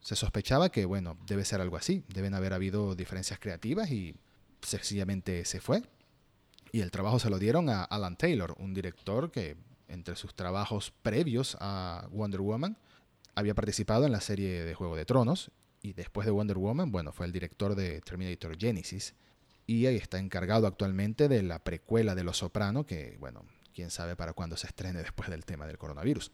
Se 0.00 0.16
sospechaba 0.16 0.70
que, 0.70 0.84
bueno, 0.84 1.16
debe 1.26 1.44
ser 1.44 1.60
algo 1.60 1.76
así, 1.76 2.04
deben 2.08 2.34
haber 2.34 2.52
habido 2.52 2.96
diferencias 2.96 3.38
creativas 3.38 3.90
y 3.90 4.16
sencillamente 4.60 5.44
se 5.44 5.60
fue. 5.60 5.82
Y 6.72 6.80
el 6.80 6.90
trabajo 6.90 7.20
se 7.20 7.30
lo 7.30 7.38
dieron 7.38 7.68
a 7.70 7.84
Alan 7.84 8.16
Taylor, 8.16 8.56
un 8.58 8.74
director 8.74 9.30
que 9.30 9.56
entre 9.86 10.16
sus 10.16 10.34
trabajos 10.34 10.92
previos 11.02 11.56
a 11.60 12.08
Wonder 12.10 12.40
Woman 12.40 12.76
había 13.36 13.54
participado 13.54 14.04
en 14.04 14.12
la 14.12 14.20
serie 14.20 14.64
de 14.64 14.74
Juego 14.74 14.96
de 14.96 15.04
Tronos 15.04 15.52
y 15.82 15.92
después 15.92 16.26
de 16.26 16.32
Wonder 16.32 16.58
Woman, 16.58 16.90
bueno, 16.90 17.12
fue 17.12 17.26
el 17.26 17.32
director 17.32 17.76
de 17.76 18.00
Terminator 18.00 18.58
Genesis 18.58 19.14
y 19.66 19.86
ahí 19.86 19.96
está 19.96 20.18
encargado 20.18 20.66
actualmente 20.66 21.28
de 21.28 21.42
la 21.42 21.60
precuela 21.60 22.14
de 22.14 22.24
Los 22.24 22.38
Soprano, 22.38 22.84
que, 22.84 23.16
bueno, 23.20 23.44
quién 23.72 23.90
sabe 23.90 24.16
para 24.16 24.32
cuándo 24.32 24.56
se 24.56 24.66
estrene 24.66 25.00
después 25.00 25.30
del 25.30 25.44
tema 25.44 25.66
del 25.66 25.78
coronavirus. 25.78 26.32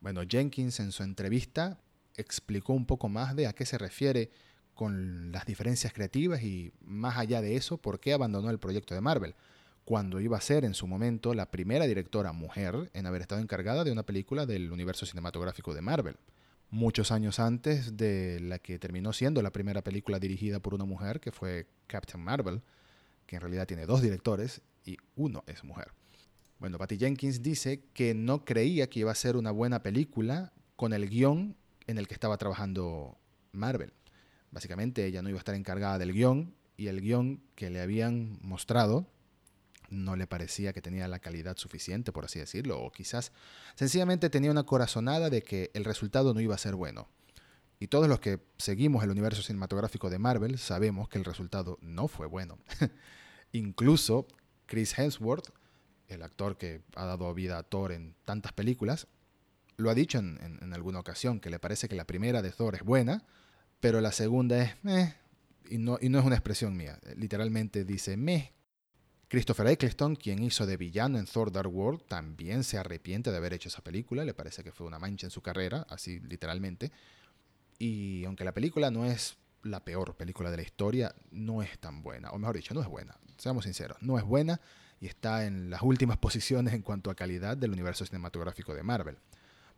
Bueno, 0.00 0.22
Jenkins 0.28 0.80
en 0.80 0.92
su 0.92 1.02
entrevista 1.02 1.78
explicó 2.16 2.72
un 2.72 2.86
poco 2.86 3.08
más 3.08 3.36
de 3.36 3.46
a 3.46 3.52
qué 3.52 3.64
se 3.64 3.78
refiere 3.78 4.30
con 4.74 5.30
las 5.30 5.46
diferencias 5.46 5.92
creativas 5.92 6.42
y 6.42 6.72
más 6.80 7.18
allá 7.18 7.40
de 7.40 7.56
eso, 7.56 7.78
por 7.78 8.00
qué 8.00 8.12
abandonó 8.12 8.50
el 8.50 8.58
proyecto 8.58 8.94
de 8.94 9.00
Marvel, 9.00 9.34
cuando 9.84 10.20
iba 10.20 10.36
a 10.36 10.40
ser 10.40 10.64
en 10.64 10.74
su 10.74 10.86
momento 10.86 11.34
la 11.34 11.50
primera 11.50 11.86
directora 11.86 12.32
mujer 12.32 12.90
en 12.94 13.06
haber 13.06 13.22
estado 13.22 13.40
encargada 13.40 13.84
de 13.84 13.92
una 13.92 14.04
película 14.04 14.46
del 14.46 14.72
universo 14.72 15.06
cinematográfico 15.06 15.74
de 15.74 15.82
Marvel 15.82 16.16
muchos 16.70 17.10
años 17.10 17.40
antes 17.40 17.96
de 17.96 18.40
la 18.40 18.58
que 18.58 18.78
terminó 18.78 19.12
siendo 19.12 19.42
la 19.42 19.50
primera 19.50 19.82
película 19.82 20.18
dirigida 20.18 20.60
por 20.60 20.74
una 20.74 20.84
mujer, 20.84 21.20
que 21.20 21.32
fue 21.32 21.66
Captain 21.86 22.22
Marvel, 22.22 22.62
que 23.26 23.36
en 23.36 23.42
realidad 23.42 23.66
tiene 23.66 23.86
dos 23.86 24.02
directores 24.02 24.62
y 24.84 24.96
uno 25.16 25.44
es 25.46 25.64
mujer. 25.64 25.92
Bueno, 26.60 26.76
Patty 26.76 26.98
Jenkins 26.98 27.42
dice 27.42 27.84
que 27.94 28.12
no 28.12 28.44
creía 28.44 28.90
que 28.90 29.00
iba 29.00 29.10
a 29.10 29.14
ser 29.14 29.38
una 29.38 29.50
buena 29.50 29.82
película 29.82 30.52
con 30.76 30.92
el 30.92 31.08
guion 31.08 31.56
en 31.86 31.96
el 31.96 32.06
que 32.06 32.12
estaba 32.12 32.36
trabajando 32.36 33.18
Marvel. 33.52 33.94
Básicamente 34.50 35.06
ella 35.06 35.22
no 35.22 35.30
iba 35.30 35.38
a 35.38 35.40
estar 35.40 35.54
encargada 35.54 35.98
del 35.98 36.12
guion 36.12 36.54
y 36.76 36.88
el 36.88 37.00
guion 37.00 37.42
que 37.54 37.70
le 37.70 37.80
habían 37.80 38.38
mostrado 38.42 39.06
no 39.88 40.16
le 40.16 40.26
parecía 40.26 40.74
que 40.74 40.82
tenía 40.82 41.08
la 41.08 41.18
calidad 41.18 41.56
suficiente, 41.56 42.12
por 42.12 42.26
así 42.26 42.38
decirlo, 42.38 42.78
o 42.78 42.92
quizás 42.92 43.32
sencillamente 43.74 44.28
tenía 44.28 44.50
una 44.50 44.64
corazonada 44.64 45.30
de 45.30 45.42
que 45.42 45.70
el 45.72 45.86
resultado 45.86 46.34
no 46.34 46.40
iba 46.40 46.54
a 46.54 46.58
ser 46.58 46.74
bueno. 46.74 47.08
Y 47.78 47.86
todos 47.86 48.06
los 48.06 48.20
que 48.20 48.38
seguimos 48.58 49.02
el 49.02 49.10
universo 49.10 49.40
cinematográfico 49.40 50.10
de 50.10 50.18
Marvel 50.18 50.58
sabemos 50.58 51.08
que 51.08 51.16
el 51.16 51.24
resultado 51.24 51.78
no 51.80 52.06
fue 52.06 52.26
bueno. 52.26 52.58
Incluso 53.52 54.28
Chris 54.66 54.96
Hemsworth, 54.98 55.48
el 56.10 56.22
actor 56.22 56.56
que 56.56 56.82
ha 56.94 57.04
dado 57.04 57.32
vida 57.34 57.58
a 57.58 57.62
Thor 57.62 57.92
en 57.92 58.14
tantas 58.24 58.52
películas, 58.52 59.06
lo 59.76 59.90
ha 59.90 59.94
dicho 59.94 60.18
en, 60.18 60.72
alguna 60.72 61.00
ocasión, 61.00 61.40
que 61.40 61.50
le 61.50 61.58
parece 61.58 61.88
que 61.88 61.94
la 61.94 62.06
primera 62.06 62.42
de 62.42 62.50
Thor 62.50 62.74
es 62.74 62.82
buena, 62.82 63.24
pero 63.80 64.00
la 64.00 64.12
segunda 64.12 64.62
es 64.62 64.76
y 65.70 65.78
no, 65.78 65.98
y 66.00 66.08
no 66.08 66.18
es 66.18 66.24
una 66.24 66.34
expresión 66.34 66.76
mía, 66.76 66.98
literalmente 67.16 67.84
dice 67.84 68.16
meh, 68.16 68.52
Christopher 69.28 69.68
Eccleston, 69.68 70.16
quien 70.16 70.42
hizo 70.42 70.66
de 70.66 70.76
villano 70.76 71.16
en 71.16 71.26
Thor 71.26 71.52
Dark 71.52 71.72
World, 71.72 72.02
también 72.08 72.64
se 72.64 72.78
arrepiente 72.78 73.30
de 73.30 73.36
haber 73.36 73.52
hecho 73.52 73.68
esa 73.68 73.80
película, 73.80 74.24
le 74.24 74.34
parece 74.34 74.64
que 74.64 74.72
fue 74.72 74.88
una 74.88 74.98
mancha 74.98 75.28
en 75.28 75.30
su 75.30 75.40
carrera, 75.40 75.86
así 75.88 76.18
literalmente. 76.18 76.90
Y 77.78 78.24
aunque 78.24 78.44
la 78.44 78.52
película 78.52 78.90
no 78.90 79.06
es 79.06 79.36
la 79.62 79.84
peor 79.84 80.16
película 80.16 80.50
de 80.50 80.56
la 80.56 80.64
historia, 80.64 81.14
no 81.30 81.62
es 81.62 81.78
tan 81.78 82.02
buena, 82.02 82.32
o 82.32 82.38
mejor 82.38 82.56
dicho, 82.56 82.74
no 82.74 82.82
es 82.82 82.88
buena, 82.88 83.16
seamos 83.38 83.64
sinceros, 83.64 83.98
no 84.00 84.18
es 84.18 84.24
buena 84.24 84.60
y 85.00 85.06
está 85.06 85.46
en 85.46 85.70
las 85.70 85.82
últimas 85.82 86.16
posiciones 86.18 86.74
en 86.74 86.82
cuanto 86.82 87.10
a 87.10 87.14
calidad 87.14 87.56
del 87.56 87.72
universo 87.72 88.04
cinematográfico 88.06 88.74
de 88.74 88.82
Marvel. 88.82 89.18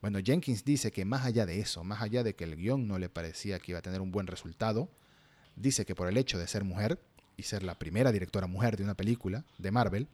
Bueno, 0.01 0.19
Jenkins 0.23 0.65
dice 0.65 0.91
que 0.91 1.05
más 1.05 1.25
allá 1.25 1.47
de 1.47 1.61
eso, 1.61 1.85
más 1.85 2.03
allá 2.03 2.25
de 2.25 2.35
que 2.35 2.45
el 2.45 2.57
guion 2.57 2.89
no 2.89 2.99
le 2.99 3.09
parecía 3.09 3.61
que 3.61 3.73
iba 3.73 3.79
a 3.79 3.83
tener 3.83 4.01
un 4.01 4.11
buen 4.11 4.27
resultado, 4.27 4.91
dice 5.55 5.87
que 5.87 5.95
por 5.95 6.09
el 6.09 6.17
hecho 6.17 6.39
de 6.39 6.49
ser 6.49 6.65
mujer, 6.65 6.99
y 7.37 7.45
ser 7.45 7.63
la 7.63 7.79
primera 7.79 8.13
directora 8.13 8.47
mujer 8.47 8.77
de 8.77 8.85
una 8.85 8.95
película 8.95 9.45
de 9.59 9.71
Marvel, 9.71 10.09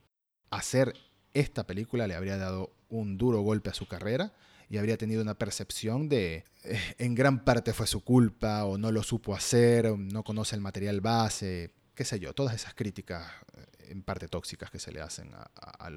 hacer 0.51 0.95
esta 1.35 1.67
película 1.67 2.07
le 2.07 2.15
habría 2.15 2.37
dado 2.37 2.73
un 2.89 3.19
duro 3.19 3.41
golpe 3.41 3.71
a 3.71 3.75
su 3.75 3.87
carrera 3.87 4.33
y 4.71 4.79
habría 4.79 4.97
tenido 4.97 5.23
una 5.23 5.35
percepción 5.35 6.09
de 6.09 6.45
eh, 6.65 6.81
en 6.99 7.15
gran 7.15 7.45
parte 7.45 7.73
fue 7.73 7.87
su 7.87 8.03
culpa 8.03 8.65
o 8.65 8.79
no 8.79 8.93
lo 8.93 9.03
supo 9.03 9.35
hacer, 9.35 9.97
no 9.99 10.25
conoce 10.25 10.57
el 10.57 10.63
material 10.63 11.01
base, 11.01 11.73
qué 11.95 12.05
sé 12.05 12.19
yo, 12.19 12.33
todas 12.35 12.55
esas 12.55 12.75
críticas 12.75 13.31
eh, 13.57 13.78
en 13.89 14.03
parte 14.03 14.29
tóxicas 14.29 14.71
que 14.71 14.79
se 14.79 14.93
le 14.93 15.01
hacen 15.01 15.33
a, 15.35 15.91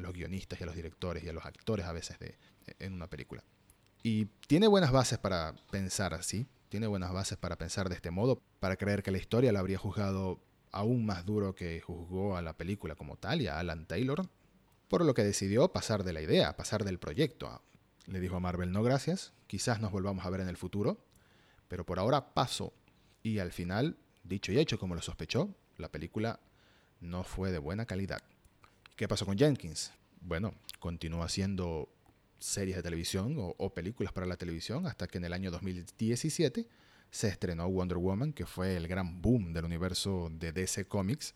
los, 0.00 0.12
guionistas 0.12 0.60
y 0.60 0.62
a 0.64 0.66
los 0.66 0.74
directores 0.74 1.24
y 1.24 1.28
a 1.28 1.32
los 1.32 1.44
actores 1.44 1.86
a 1.86 1.92
veces 1.92 2.18
de, 2.18 2.36
en 2.78 2.92
una 2.92 3.08
película. 3.08 3.42
Y 4.02 4.26
tiene 4.46 4.68
buenas 4.68 4.92
bases 4.92 5.18
para 5.18 5.54
pensar 5.70 6.14
así, 6.14 6.46
tiene 6.68 6.86
buenas 6.86 7.12
bases 7.12 7.38
para 7.38 7.56
pensar 7.56 7.88
de 7.88 7.94
este 7.94 8.10
modo, 8.10 8.42
para 8.60 8.76
creer 8.76 9.02
que 9.02 9.10
la 9.10 9.18
historia 9.18 9.52
la 9.52 9.60
habría 9.60 9.78
juzgado 9.78 10.40
aún 10.70 11.06
más 11.06 11.24
duro 11.24 11.54
que 11.54 11.80
juzgó 11.80 12.36
a 12.36 12.42
la 12.42 12.56
película 12.56 12.94
como 12.94 13.16
tal 13.16 13.40
y 13.40 13.46
a 13.46 13.58
Alan 13.58 13.86
Taylor, 13.86 14.28
por 14.88 15.04
lo 15.04 15.14
que 15.14 15.24
decidió 15.24 15.72
pasar 15.72 16.04
de 16.04 16.12
la 16.12 16.20
idea, 16.20 16.56
pasar 16.56 16.84
del 16.84 16.98
proyecto. 16.98 17.62
Le 18.06 18.20
dijo 18.20 18.36
a 18.36 18.40
Marvel, 18.40 18.72
no 18.72 18.82
gracias, 18.82 19.32
quizás 19.46 19.80
nos 19.80 19.92
volvamos 19.92 20.24
a 20.24 20.30
ver 20.30 20.40
en 20.40 20.48
el 20.48 20.56
futuro, 20.56 20.98
pero 21.68 21.84
por 21.84 21.98
ahora 21.98 22.32
paso. 22.34 22.72
Y 23.22 23.38
al 23.38 23.52
final, 23.52 23.96
dicho 24.24 24.52
y 24.52 24.58
hecho 24.58 24.78
como 24.78 24.94
lo 24.94 25.02
sospechó, 25.02 25.54
la 25.76 25.90
película 25.90 26.40
no 27.00 27.24
fue 27.24 27.50
de 27.52 27.58
buena 27.58 27.86
calidad. 27.86 28.22
¿Qué 28.96 29.08
pasó 29.08 29.26
con 29.26 29.38
Jenkins? 29.38 29.92
Bueno, 30.20 30.54
continuó 30.78 31.22
haciendo 31.22 31.88
series 32.38 32.76
de 32.76 32.82
televisión 32.82 33.34
o, 33.36 33.70
películas 33.74 34.12
para 34.12 34.26
la 34.26 34.36
televisión 34.36 34.86
hasta 34.86 35.06
que 35.06 35.18
en 35.18 35.24
el 35.24 35.32
año 35.32 35.50
2017 35.50 36.66
se 37.10 37.28
estrenó 37.28 37.68
Wonder 37.68 37.98
Woman, 37.98 38.32
que 38.32 38.46
fue 38.46 38.76
el 38.76 38.86
gran 38.86 39.22
boom 39.22 39.52
del 39.52 39.64
universo 39.64 40.30
de 40.32 40.52
DC 40.52 40.86
Comics 40.86 41.34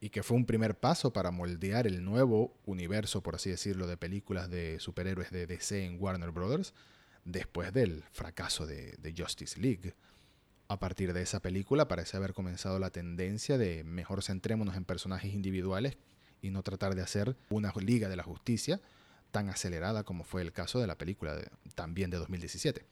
y 0.00 0.10
que 0.10 0.22
fue 0.22 0.36
un 0.36 0.46
primer 0.46 0.78
paso 0.78 1.12
para 1.12 1.30
moldear 1.30 1.86
el 1.86 2.04
nuevo 2.04 2.54
universo, 2.66 3.22
por 3.22 3.34
así 3.34 3.50
decirlo, 3.50 3.86
de 3.86 3.96
películas 3.96 4.50
de 4.50 4.78
superhéroes 4.78 5.30
de 5.30 5.46
DC 5.46 5.84
en 5.84 6.00
Warner 6.00 6.30
Brothers, 6.30 6.74
después 7.24 7.72
del 7.72 8.04
fracaso 8.12 8.66
de, 8.66 9.14
Justice 9.16 9.60
League. 9.60 9.94
A 10.68 10.78
partir 10.78 11.12
de 11.12 11.22
esa 11.22 11.40
película 11.40 11.86
parece 11.86 12.16
haber 12.16 12.32
comenzado 12.32 12.78
la 12.78 12.90
tendencia 12.90 13.56
de 13.56 13.84
mejor 13.84 14.22
centrémonos 14.22 14.76
en 14.76 14.84
personajes 14.84 15.32
individuales 15.32 15.96
y 16.42 16.50
no 16.50 16.62
tratar 16.62 16.94
de 16.94 17.02
hacer 17.02 17.36
una 17.50 17.72
Liga 17.80 18.08
de 18.08 18.16
la 18.16 18.24
Justicia 18.24 18.80
tan 19.30 19.48
acelerada 19.48 20.02
como 20.02 20.24
fue 20.24 20.42
el 20.42 20.52
caso 20.52 20.80
de 20.80 20.86
la 20.86 20.98
película 20.98 21.38
también 21.74 22.10
de 22.10 22.16
2017. 22.16 22.84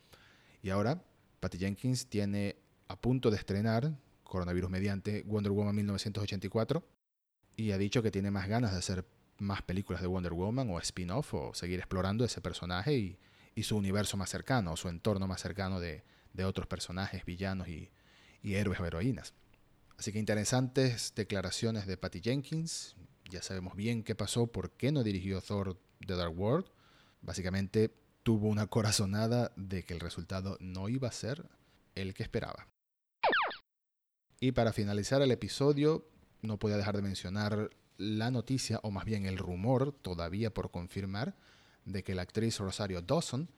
Y 0.63 0.71
ahora 0.71 1.03
Patty 1.41 1.59
Jenkins 1.59 2.07
tiene 2.07 2.57
a 2.89 2.97
punto 2.97 3.31
de 3.31 3.37
estrenar, 3.37 3.93
coronavirus 4.23 4.71
mediante, 4.71 5.23
Wonder 5.27 5.53
Woman 5.53 5.75
1984 5.75 6.87
y 7.57 7.73
ha 7.73 7.79
dicho 7.79 8.03
que 8.03 8.11
tiene 8.11 8.31
más 8.31 8.49
ganas 8.49 8.73
de 8.73 8.79
hacer 8.79 9.05
más 9.39 9.63
películas 9.63 10.01
de 10.01 10.09
Wonder 10.09 10.33
Woman 10.33 10.71
o 10.71 10.79
spin-off 10.79 11.35
o 11.35 11.55
seguir 11.55 11.79
explorando 11.81 12.25
ese 12.25 12.41
personaje 12.41 12.95
y, 12.95 13.19
su 13.63 13.77
universo 13.77 14.17
más 14.17 14.31
cercano 14.31 14.73
o 14.73 14.77
su 14.77 14.89
entorno 14.89 15.29
más 15.29 15.41
cercano 15.41 15.79
de, 15.79 16.03
otros 16.43 16.67
personajes, 16.67 17.25
villanos 17.25 17.69
y, 17.69 17.91
y 18.43 18.55
héroes 18.55 18.81
o 18.81 18.87
heroínas. 18.87 19.35
Así 19.99 20.13
que 20.13 20.19
interesantes 20.19 21.13
declaraciones 21.15 21.87
de 21.87 21.97
Patty 21.97 22.21
Jenkins. 22.21 22.97
Ya 23.31 23.43
sabemos 23.43 23.77
bien 23.77 24.03
qué 24.03 24.15
pasó, 24.15 24.47
por 24.49 24.73
qué 24.73 24.91
no 24.91 25.03
dirigió 25.03 25.41
Thor 25.41 25.79
The 26.07 26.17
Dark 26.17 26.39
World. 26.39 26.67
Básicamente 27.23 27.95
tuvo 28.23 28.49
una 28.49 28.67
corazonada 28.67 29.53
de 29.57 29.85
que 29.85 29.95
el 29.95 30.01
resultado 30.01 30.57
no 30.61 30.89
iba 30.89 31.09
a 31.09 31.13
ser 31.13 31.49
el 31.95 32.15
que 32.15 32.23
esperaba. 32.23 32.67
Y 34.41 34.53
para 34.53 34.73
finalizar 34.73 35.23
el 35.23 35.31
episodio, 35.31 36.07
no 36.43 36.59
podía 36.59 36.77
dejar 36.77 36.97
de 36.97 37.03
mencionar 37.03 37.71
la 37.97 38.31
noticia, 38.31 38.81
o 38.83 38.91
más 38.91 39.05
bien 39.05 39.27
el 39.27 39.39
rumor, 39.39 39.93
todavía 39.93 40.53
por 40.53 40.71
confirmar, 40.71 41.37
de 41.85 42.03
que 42.03 42.15
la 42.15 42.23
actriz 42.23 42.59
Rosario 42.59 43.01
Dawson, 43.01 43.49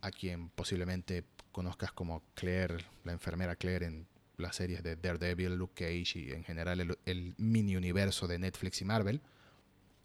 a 0.00 0.10
quien 0.10 0.50
posiblemente 0.50 1.24
conozcas 1.58 1.90
como 1.90 2.22
Claire, 2.34 2.84
la 3.02 3.10
enfermera 3.10 3.56
Claire 3.56 3.86
en 3.86 4.06
las 4.36 4.54
series 4.54 4.80
de 4.84 4.94
Daredevil, 4.94 5.56
Luke 5.56 5.74
Cage 5.74 6.20
y 6.20 6.30
en 6.30 6.44
general 6.44 6.96
el, 7.04 7.34
mini 7.36 7.74
universo 7.74 8.28
de 8.28 8.38
Netflix 8.38 8.80
y 8.80 8.84
Marvel, 8.84 9.20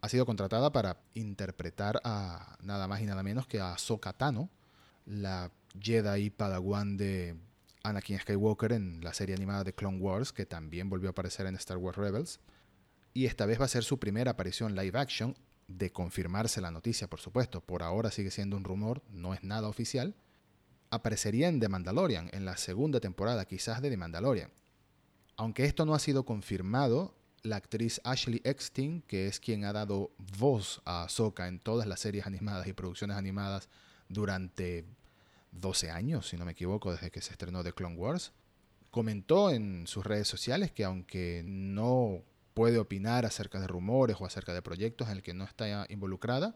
ha 0.01 0.09
sido 0.09 0.25
contratada 0.25 0.71
para 0.71 0.97
interpretar 1.13 2.01
a 2.03 2.57
nada 2.63 2.87
más 2.87 3.01
y 3.01 3.05
nada 3.05 3.21
menos 3.21 3.45
que 3.45 3.59
a 3.59 3.73
Ahsoka 3.73 4.13
Tano, 4.13 4.49
la 5.05 5.51
Jedi 5.79 6.31
Padawan 6.31 6.97
de 6.97 7.35
Anakin 7.83 8.17
Skywalker 8.17 8.71
en 8.71 9.03
la 9.03 9.13
serie 9.13 9.35
animada 9.35 9.63
de 9.63 9.75
Clone 9.75 9.99
Wars, 9.99 10.33
que 10.33 10.47
también 10.47 10.89
volvió 10.89 11.09
a 11.09 11.11
aparecer 11.11 11.45
en 11.45 11.53
Star 11.57 11.77
Wars 11.77 11.99
Rebels. 11.99 12.39
Y 13.13 13.27
esta 13.27 13.45
vez 13.45 13.61
va 13.61 13.65
a 13.65 13.67
ser 13.67 13.83
su 13.83 13.99
primera 13.99 14.31
aparición 14.31 14.73
live 14.73 14.97
action, 14.97 15.35
de 15.67 15.91
confirmarse 15.91 16.61
la 16.61 16.71
noticia, 16.71 17.07
por 17.07 17.19
supuesto. 17.19 17.61
Por 17.61 17.83
ahora 17.83 18.09
sigue 18.09 18.31
siendo 18.31 18.57
un 18.57 18.63
rumor, 18.63 19.03
no 19.11 19.35
es 19.35 19.43
nada 19.43 19.67
oficial. 19.67 20.15
Aparecería 20.93 21.47
en 21.47 21.59
The 21.59 21.69
Mandalorian, 21.69 22.29
en 22.33 22.45
la 22.45 22.55
segunda 22.55 22.99
temporada 22.99 23.45
quizás 23.45 23.81
de 23.81 23.89
The 23.89 23.97
Mandalorian. 23.97 24.51
Aunque 25.37 25.65
esto 25.65 25.87
no 25.87 25.95
ha 25.95 25.99
sido 25.99 26.23
confirmado, 26.23 27.15
la 27.41 27.55
actriz 27.55 27.99
Ashley 28.03 28.41
Eckstein, 28.43 29.01
que 29.01 29.27
es 29.27 29.39
quien 29.39 29.65
ha 29.65 29.73
dado 29.73 30.11
voz 30.37 30.83
a 30.85 31.01
Ahsoka 31.01 31.47
en 31.47 31.59
todas 31.59 31.87
las 31.87 31.99
series 31.99 32.27
animadas 32.27 32.67
y 32.67 32.73
producciones 32.73 33.17
animadas 33.17 33.69
durante 34.07 34.85
12 35.51 35.89
años, 35.89 36.27
si 36.27 36.37
no 36.37 36.45
me 36.45 36.51
equivoco, 36.51 36.91
desde 36.91 37.09
que 37.09 37.21
se 37.21 37.31
estrenó 37.31 37.63
The 37.63 37.73
Clone 37.73 37.95
Wars. 37.95 38.31
Comentó 38.91 39.49
en 39.49 39.87
sus 39.87 40.05
redes 40.05 40.27
sociales 40.27 40.71
que 40.71 40.83
aunque 40.83 41.41
no 41.43 42.21
puede 42.53 42.77
opinar 42.77 43.25
acerca 43.25 43.59
de 43.59 43.65
rumores 43.65 44.17
o 44.19 44.27
acerca 44.27 44.53
de 44.53 44.61
proyectos 44.61 45.07
en 45.07 45.17
el 45.17 45.23
que 45.23 45.33
no 45.33 45.43
está 45.43 45.87
involucrada, 45.89 46.55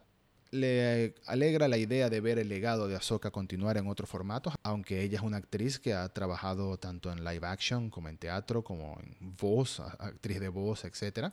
le 0.50 1.14
alegra 1.26 1.68
la 1.68 1.76
idea 1.76 2.08
de 2.08 2.20
ver 2.20 2.38
el 2.38 2.48
legado 2.48 2.88
de 2.88 2.96
Ahsoka 2.96 3.30
continuar 3.30 3.76
en 3.76 3.86
otros 3.86 4.08
formatos, 4.08 4.54
aunque 4.62 5.02
ella 5.02 5.18
es 5.18 5.22
una 5.22 5.36
actriz 5.36 5.78
que 5.78 5.94
ha 5.94 6.08
trabajado 6.08 6.78
tanto 6.78 7.12
en 7.12 7.24
live 7.24 7.46
action 7.46 7.90
como 7.90 8.08
en 8.08 8.18
teatro, 8.18 8.62
como 8.64 8.98
en 9.02 9.36
voz, 9.36 9.80
actriz 9.80 10.40
de 10.40 10.48
voz, 10.48 10.84
etc. 10.84 11.32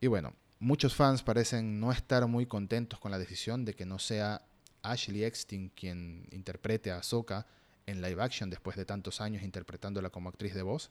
Y 0.00 0.08
bueno, 0.08 0.34
muchos 0.58 0.94
fans 0.94 1.22
parecen 1.22 1.78
no 1.78 1.92
estar 1.92 2.26
muy 2.26 2.46
contentos 2.46 2.98
con 2.98 3.10
la 3.10 3.18
decisión 3.18 3.64
de 3.64 3.74
que 3.74 3.86
no 3.86 3.98
sea 3.98 4.42
Ashley 4.82 5.24
Eckstein 5.24 5.70
quien 5.70 6.26
interprete 6.32 6.90
a 6.90 6.98
Ahsoka 6.98 7.46
en 7.86 8.02
live 8.02 8.22
action 8.22 8.50
después 8.50 8.76
de 8.76 8.84
tantos 8.84 9.20
años 9.20 9.42
interpretándola 9.42 10.10
como 10.10 10.28
actriz 10.28 10.54
de 10.54 10.62
voz, 10.62 10.90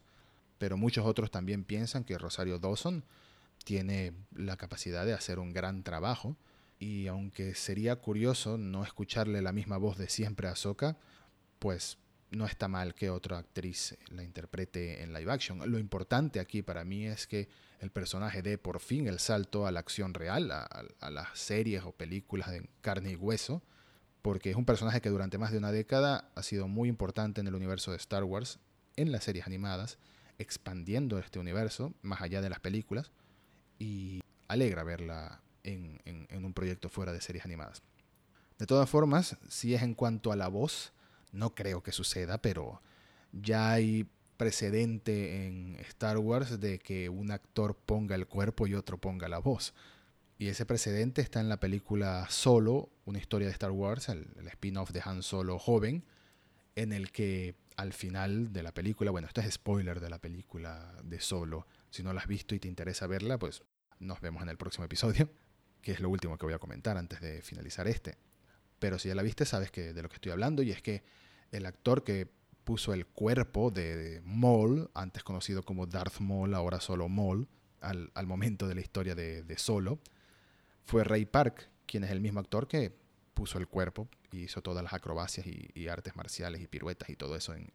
pero 0.58 0.78
muchos 0.78 1.06
otros 1.06 1.32
también 1.32 1.64
piensan 1.64 2.04
que 2.04 2.18
Rosario 2.18 2.60
Dawson 2.60 3.04
tiene 3.64 4.14
la 4.36 4.58
capacidad 4.58 5.06
de 5.06 5.14
hacer 5.14 5.40
un 5.40 5.54
gran 5.54 5.84
trabajo 5.84 6.36
y 6.82 7.06
aunque 7.06 7.54
sería 7.54 7.96
curioso 7.98 8.58
no 8.58 8.84
escucharle 8.84 9.44
la 9.44 9.52
misma 9.52 9.78
voz 9.78 10.00
de 10.00 10.10
siempre 10.10 10.48
a 10.48 10.56
Soka, 10.56 10.98
pues 11.60 12.00
no 12.32 12.48
está 12.48 12.68
mal 12.68 12.96
que 12.96 13.12
otra 13.12 13.38
actriz 13.38 13.96
la 14.10 14.24
interprete 14.24 15.04
en 15.04 15.14
live 15.14 15.32
action. 15.32 15.72
Lo 15.72 15.78
importante 15.78 16.40
aquí 16.40 16.64
para 16.64 16.84
mí 16.84 17.06
es 17.06 17.28
que 17.28 17.50
el 17.82 17.92
personaje 17.92 18.42
dé 18.42 18.58
por 18.58 18.80
fin 18.80 19.08
el 19.08 19.20
salto 19.20 19.68
a 19.68 19.72
la 19.72 19.80
acción 19.80 20.16
real, 20.16 20.50
a, 20.50 21.12
las 21.12 21.38
series 21.38 21.84
o 21.84 21.92
películas 21.92 22.50
de 22.50 22.68
carne 22.82 23.12
y 23.12 23.16
hueso, 23.16 23.62
porque 24.24 24.50
es 24.50 24.56
un 24.56 24.66
personaje 24.66 25.02
que 25.02 25.10
durante 25.10 25.38
más 25.38 25.52
de 25.52 25.60
una 25.60 25.72
década 25.72 26.32
ha 26.34 26.42
sido 26.42 26.68
muy 26.68 26.90
importante 26.90 27.42
en 27.42 27.48
el 27.48 27.54
universo 27.54 27.92
de 27.92 27.98
Star 27.98 28.24
Wars, 28.24 28.58
en 28.96 29.12
las 29.12 29.26
series 29.26 29.46
animadas, 29.46 30.00
expandiendo 30.40 31.20
este 31.20 31.38
universo 31.38 31.94
más 32.02 32.24
allá 32.24 32.42
de 32.42 32.50
las 32.50 32.60
películas, 32.60 33.12
y 33.78 34.22
alegra 34.48 34.84
verla 34.84 35.42
en, 35.64 36.00
un 36.44 36.54
proyecto 36.54 36.90
fuera 36.90 37.14
de 37.14 37.22
series 37.22 37.46
animadas. 37.46 37.82
De 38.58 38.66
todas 38.66 38.90
formas, 38.90 39.38
si 39.50 39.74
es 39.74 39.82
en 39.82 39.96
cuanto 39.96 40.32
a 40.32 40.36
la 40.36 40.48
voz, 40.48 40.94
no 41.32 41.56
creo 41.56 41.82
que 41.82 41.92
suceda, 41.92 42.40
pero 42.40 42.82
ya 43.32 43.72
hay 43.72 44.08
precedente 44.38 45.48
en 45.48 45.76
Star 45.88 46.18
Wars 46.18 46.60
de 46.60 46.80
que 46.80 47.10
un 47.10 47.32
actor 47.32 47.76
ponga 47.76 48.16
el 48.16 48.28
cuerpo 48.28 48.68
y 48.68 48.76
otro 48.76 48.98
ponga 48.98 49.30
la 49.30 49.40
voz. 49.40 49.74
Y 50.38 50.48
ese 50.48 50.66
precedente 50.66 51.22
está 51.22 51.40
en 51.40 51.50
la 51.50 51.60
película 51.60 52.26
Solo, 52.30 52.90
una 53.06 53.20
historia 53.20 53.48
de 53.48 53.54
Star 53.54 53.72
Wars, 53.72 54.10
el, 54.10 54.28
spin-off 54.48 54.92
de 54.92 55.02
Han 55.06 55.22
Solo 55.22 55.60
joven, 55.60 56.04
en 56.76 56.94
el 56.94 57.12
que 57.12 57.56
al 57.78 57.94
final 57.94 58.52
de 58.52 58.64
la 58.64 58.74
película, 58.74 59.12
bueno, 59.12 59.28
esto 59.28 59.42
es 59.42 59.54
spoiler 59.54 60.00
de 60.00 60.10
la 60.10 60.20
película 60.20 60.96
de 61.04 61.20
Solo, 61.20 61.68
si 61.92 62.02
no 62.02 62.14
la 62.14 62.22
has 62.22 62.28
visto 62.28 62.56
y 62.56 62.60
te 62.60 62.68
interesa 62.68 63.06
verla, 63.06 63.38
pues 63.38 63.64
nos 64.00 64.20
vemos 64.22 64.42
en 64.42 64.50
el 64.50 64.58
próximo 64.58 64.86
episodio 64.86 65.30
que 65.82 65.92
es 65.92 66.00
lo 66.00 66.10
último 66.10 66.38
que 66.38 66.46
voy 66.46 66.54
a 66.54 66.60
comentar 66.60 66.98
antes 66.98 67.22
de 67.22 67.42
finalizar 67.42 67.88
este. 67.88 68.18
Pero 68.80 69.00
si 69.00 69.10
ya 69.10 69.16
la 69.16 69.24
viste, 69.24 69.46
sabes 69.46 69.72
que 69.72 69.94
de 69.94 70.02
lo 70.02 70.10
que 70.10 70.16
estoy 70.16 70.32
hablando, 70.32 70.64
y 70.64 70.72
es 70.72 70.82
que 70.82 71.04
el 71.52 71.66
actor 71.66 72.04
que 72.04 72.28
puso 72.64 72.94
el 72.94 73.06
cuerpo 73.06 73.72
de 73.72 74.22
Maul, 74.24 74.90
antes 74.94 75.24
conocido 75.24 75.64
como 75.64 75.86
Darth 75.88 76.20
Maul, 76.20 76.54
ahora 76.54 76.80
solo 76.80 77.10
Maul, 77.10 77.48
al, 77.82 78.28
momento 78.28 78.68
de 78.68 78.76
la 78.76 78.82
historia 78.82 79.16
de, 79.16 79.58
Solo, 79.58 80.00
fue 80.84 81.04
Ray 81.04 81.26
Park, 81.26 81.70
quien 81.86 82.04
es 82.04 82.12
el 82.12 82.22
mismo 82.22 82.40
actor 82.40 82.68
que 82.68 82.96
puso 83.34 83.58
el 83.58 83.68
cuerpo 83.68 84.08
y 84.32 84.44
hizo 84.44 84.62
todas 84.62 84.84
las 84.84 84.94
acrobacias 84.94 85.48
y, 85.48 85.88
artes 85.88 86.16
marciales 86.16 86.62
y 86.62 86.68
piruetas 86.68 87.10
y 87.10 87.16
todo 87.16 87.36
eso 87.36 87.54
en, 87.54 87.72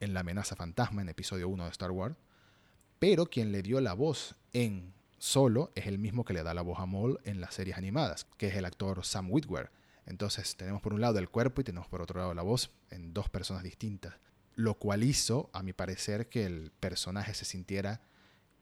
en 0.00 0.14
La 0.14 0.20
amenaza 0.20 0.56
fantasma, 0.56 1.02
en 1.02 1.08
episodio 1.08 1.48
1 1.48 1.64
de 1.64 1.70
Star 1.70 1.92
Wars, 1.92 2.16
pero 2.98 3.26
quien 3.26 3.52
le 3.52 3.62
dio 3.62 3.80
la 3.80 3.94
voz 3.94 4.34
en 4.52 4.92
solo 5.20 5.70
es 5.74 5.86
el 5.86 5.98
mismo 5.98 6.24
que 6.24 6.32
le 6.32 6.42
da 6.42 6.54
la 6.54 6.62
voz 6.62 6.80
a 6.80 6.86
Maul 6.86 7.20
en 7.24 7.42
las 7.42 7.54
series 7.54 7.76
animadas, 7.76 8.26
que 8.38 8.48
es 8.48 8.56
el 8.56 8.64
actor 8.64 9.04
Sam 9.04 9.30
Witwer. 9.30 9.70
Entonces 10.06 10.56
tenemos 10.56 10.80
por 10.80 10.94
un 10.94 11.02
lado 11.02 11.18
el 11.18 11.28
cuerpo 11.28 11.60
y 11.60 11.64
tenemos 11.64 11.86
por 11.88 12.00
otro 12.00 12.18
lado 12.18 12.34
la 12.34 12.42
voz 12.42 12.70
en 12.90 13.12
dos 13.12 13.28
personas 13.28 13.62
distintas, 13.62 14.14
lo 14.56 14.74
cual 14.78 15.04
hizo, 15.04 15.50
a 15.52 15.62
mi 15.62 15.74
parecer, 15.74 16.28
que 16.28 16.46
el 16.46 16.72
personaje 16.80 17.34
se 17.34 17.44
sintiera 17.44 18.00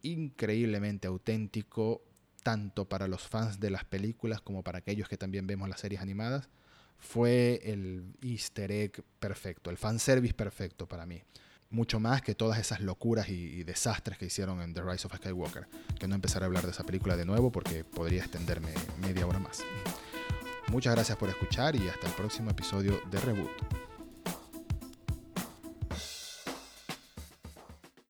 increíblemente 0.03 1.07
auténtico, 1.07 2.03
tanto 2.43 2.89
para 2.89 3.07
los 3.07 3.23
fans 3.23 3.61
de 3.61 3.71
las 3.71 3.85
películas 3.85 4.41
como 4.41 4.65
para 4.65 4.79
aquellos 4.79 5.09
que 5.09 5.17
también 5.17 5.47
vemos 5.47 5.69
las 5.69 5.81
series 5.81 6.03
animadas. 6.03 6.49
Fue 6.99 7.61
el 7.63 8.17
easter 8.21 8.73
egg 8.73 9.05
perfecto, 9.21 9.71
el 9.71 9.79
fanservice 9.79 10.35
perfecto 10.35 10.89
para 10.89 11.07
mí 11.07 11.23
mucho 11.71 12.01
más 12.01 12.23
que 12.23 12.35
todas 12.35 12.59
esas 12.59 12.81
locuras 12.81 13.29
y, 13.29 13.63
desastres 13.65 14.19
que 14.19 14.27
hicieron 14.27 14.63
en 14.63 14.75
The 14.75 14.83
Rise 14.83 15.07
of 15.07 15.15
Skywalker. 15.17 15.69
Que 15.99 16.09
no 16.09 16.15
empezar 16.15 16.43
a 16.43 16.47
hablar 16.47 16.65
de 16.65 16.71
esa 16.71 16.85
película 16.85 17.17
de 17.17 17.25
nuevo 17.25 17.53
porque 17.53 17.85
podría 17.85 18.23
extenderme 18.23 18.73
media 19.01 19.27
hora 19.27 19.39
más. 19.39 19.63
Muchas 20.69 20.95
gracias 20.95 21.17
por 21.19 21.29
escuchar 21.29 21.77
y 21.77 21.89
hasta 21.89 22.07
el 22.07 22.13
próximo 22.13 22.51
episodio 22.51 23.01
de 23.11 23.21
Reboot. 23.21 23.88